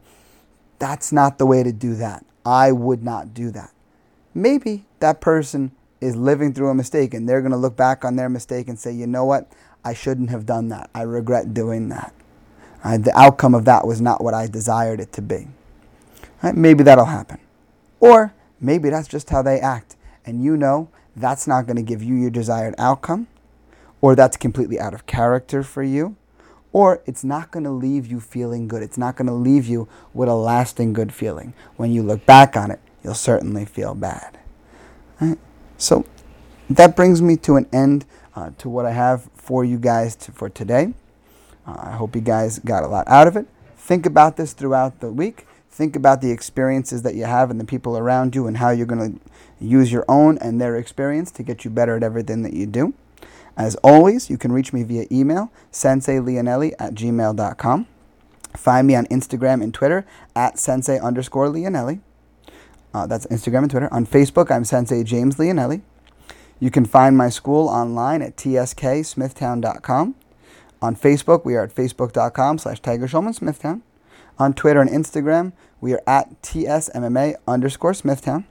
that's 0.79 1.11
not 1.11 1.37
the 1.37 1.45
way 1.45 1.61
to 1.61 1.73
do 1.73 1.93
that. 1.95 2.25
I 2.45 2.71
would 2.71 3.03
not 3.03 3.33
do 3.33 3.51
that. 3.51 3.73
Maybe 4.33 4.85
that 5.01 5.19
person 5.19 5.73
is 5.99 6.15
living 6.15 6.53
through 6.53 6.69
a 6.69 6.73
mistake 6.73 7.13
and 7.13 7.27
they're 7.27 7.41
going 7.41 7.51
to 7.51 7.57
look 7.57 7.75
back 7.75 8.05
on 8.05 8.15
their 8.15 8.29
mistake 8.29 8.69
and 8.69 8.79
say, 8.79 8.93
you 8.93 9.07
know 9.07 9.25
what? 9.25 9.51
I 9.83 9.93
shouldn't 9.93 10.29
have 10.29 10.45
done 10.45 10.69
that. 10.69 10.89
I 10.95 11.01
regret 11.01 11.53
doing 11.53 11.89
that. 11.89 12.13
The 12.81 13.11
outcome 13.13 13.55
of 13.55 13.65
that 13.65 13.85
was 13.85 13.99
not 13.99 14.23
what 14.23 14.33
I 14.33 14.47
desired 14.47 15.01
it 15.01 15.11
to 15.13 15.21
be. 15.21 15.49
Right? 16.41 16.55
Maybe 16.55 16.81
that'll 16.81 17.03
happen. 17.03 17.39
Or 17.99 18.33
maybe 18.61 18.89
that's 18.89 19.09
just 19.09 19.31
how 19.31 19.41
they 19.41 19.59
act. 19.59 19.97
And 20.25 20.41
you 20.41 20.55
know 20.55 20.87
that's 21.13 21.45
not 21.45 21.65
going 21.65 21.75
to 21.75 21.81
give 21.81 22.01
you 22.01 22.15
your 22.15 22.29
desired 22.29 22.73
outcome, 22.77 23.27
or 23.99 24.15
that's 24.15 24.37
completely 24.37 24.79
out 24.79 24.93
of 24.93 25.05
character 25.05 25.61
for 25.61 25.83
you, 25.83 26.15
or 26.75 27.01
it's 27.05 27.23
not 27.23 27.51
going 27.51 27.63
to 27.63 27.71
leave 27.71 28.05
you 28.05 28.19
feeling 28.19 28.67
good. 28.67 28.83
It's 28.83 28.97
not 28.97 29.15
going 29.15 29.27
to 29.27 29.33
leave 29.33 29.65
you 29.65 29.87
with 30.13 30.27
a 30.27 30.35
lasting 30.35 30.91
good 30.91 31.13
feeling. 31.13 31.53
When 31.77 31.93
you 31.93 32.03
look 32.03 32.25
back 32.25 32.57
on 32.57 32.69
it, 32.69 32.81
you'll 33.01 33.13
certainly 33.13 33.63
feel 33.63 33.95
bad. 33.95 34.37
Right? 35.21 35.37
So 35.77 36.05
that 36.69 36.97
brings 36.97 37.21
me 37.21 37.37
to 37.37 37.55
an 37.55 37.67
end 37.71 38.03
uh, 38.35 38.49
to 38.57 38.67
what 38.67 38.85
I 38.85 38.91
have 38.91 39.29
for 39.35 39.63
you 39.63 39.77
guys 39.77 40.17
for 40.33 40.49
today. 40.49 40.93
Uh, 41.65 41.77
I 41.77 41.91
hope 41.93 42.13
you 42.13 42.19
guys 42.19 42.59
got 42.59 42.83
a 42.83 42.87
lot 42.87 43.07
out 43.07 43.29
of 43.29 43.37
it. 43.37 43.47
Think 43.77 44.05
about 44.05 44.35
this 44.35 44.51
throughout 44.51 44.99
the 44.99 45.13
week. 45.13 45.47
Think 45.69 45.95
about 45.95 46.19
the 46.19 46.31
experiences 46.31 47.03
that 47.03 47.15
you 47.15 47.23
have 47.23 47.51
and 47.51 47.57
the 47.57 47.63
people 47.63 47.97
around 47.97 48.35
you 48.35 48.47
and 48.47 48.57
how 48.57 48.71
you're 48.71 48.85
going 48.85 49.13
to 49.13 49.65
use 49.65 49.93
your 49.93 50.03
own 50.09 50.37
and 50.39 50.59
their 50.59 50.75
experience 50.75 51.31
to 51.31 51.43
get 51.43 51.63
you 51.63 51.71
better 51.71 51.95
at 51.95 52.03
everything 52.03 52.43
that 52.43 52.51
you 52.51 52.65
do. 52.65 52.93
As 53.57 53.75
always, 53.77 54.29
you 54.29 54.37
can 54.37 54.51
reach 54.51 54.73
me 54.73 54.83
via 54.83 55.05
email, 55.11 55.51
senseileonelli 55.71 56.73
at 56.77 56.93
gmail.com. 56.93 57.87
Find 58.57 58.87
me 58.87 58.95
on 58.95 59.05
Instagram 59.07 59.63
and 59.63 59.73
Twitter 59.73 60.05
at 60.35 60.59
sensei 60.59 60.99
underscore 60.99 61.47
Leonelli. 61.47 62.01
Uh, 62.93 63.05
that's 63.05 63.25
Instagram 63.27 63.63
and 63.63 63.71
Twitter. 63.71 63.93
On 63.93 64.05
Facebook, 64.05 64.49
I'm 64.49 64.63
Sensei 64.63 65.03
James 65.03 65.35
Leonelli. 65.35 65.81
You 66.61 66.71
can 66.71 66.85
find 66.85 67.17
my 67.17 67.27
school 67.27 67.67
online 67.67 68.21
at 68.21 68.37
tsksmithtown.com. 68.37 70.15
On 70.81 70.95
Facebook, 70.95 71.43
we 71.43 71.55
are 71.55 71.63
at 71.63 71.75
facebook.com 71.75 72.57
slash 72.57 72.79
Tiger 72.79 73.07
Schulman 73.07 73.35
Smithtown. 73.35 73.81
On 74.39 74.53
Twitter 74.53 74.79
and 74.81 74.89
Instagram, 74.89 75.51
we 75.81 75.93
are 75.93 76.01
at 76.07 76.41
TSMMA 76.41 77.35
underscore 77.47 77.93
Smithtown. 77.93 78.45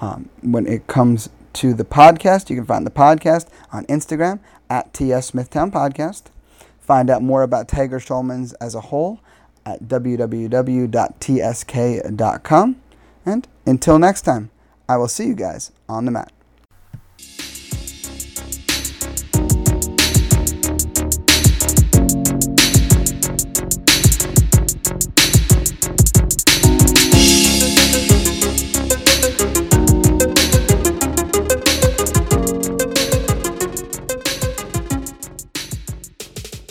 Um, 0.00 0.30
when 0.42 0.66
it 0.66 0.86
comes 0.86 1.28
to 1.58 1.74
the 1.74 1.84
podcast, 1.84 2.48
you 2.50 2.56
can 2.56 2.64
find 2.64 2.86
the 2.86 2.90
podcast 2.90 3.48
on 3.72 3.84
Instagram 3.86 4.38
at 4.70 4.94
TS 4.94 5.26
Smithtown 5.26 5.72
Podcast. 5.72 6.26
Find 6.78 7.10
out 7.10 7.20
more 7.20 7.42
about 7.42 7.66
Tiger 7.66 7.98
Schulman's 7.98 8.52
as 8.54 8.76
a 8.76 8.80
whole 8.80 9.18
at 9.66 9.82
www.tsk.com. 9.82 10.86
And 13.26 13.48
until 13.66 13.98
next 13.98 14.22
time, 14.22 14.50
I 14.88 14.96
will 14.98 15.08
see 15.08 15.26
you 15.26 15.34
guys 15.34 15.72
on 15.88 16.04
the 16.04 16.12
mat. 16.12 16.32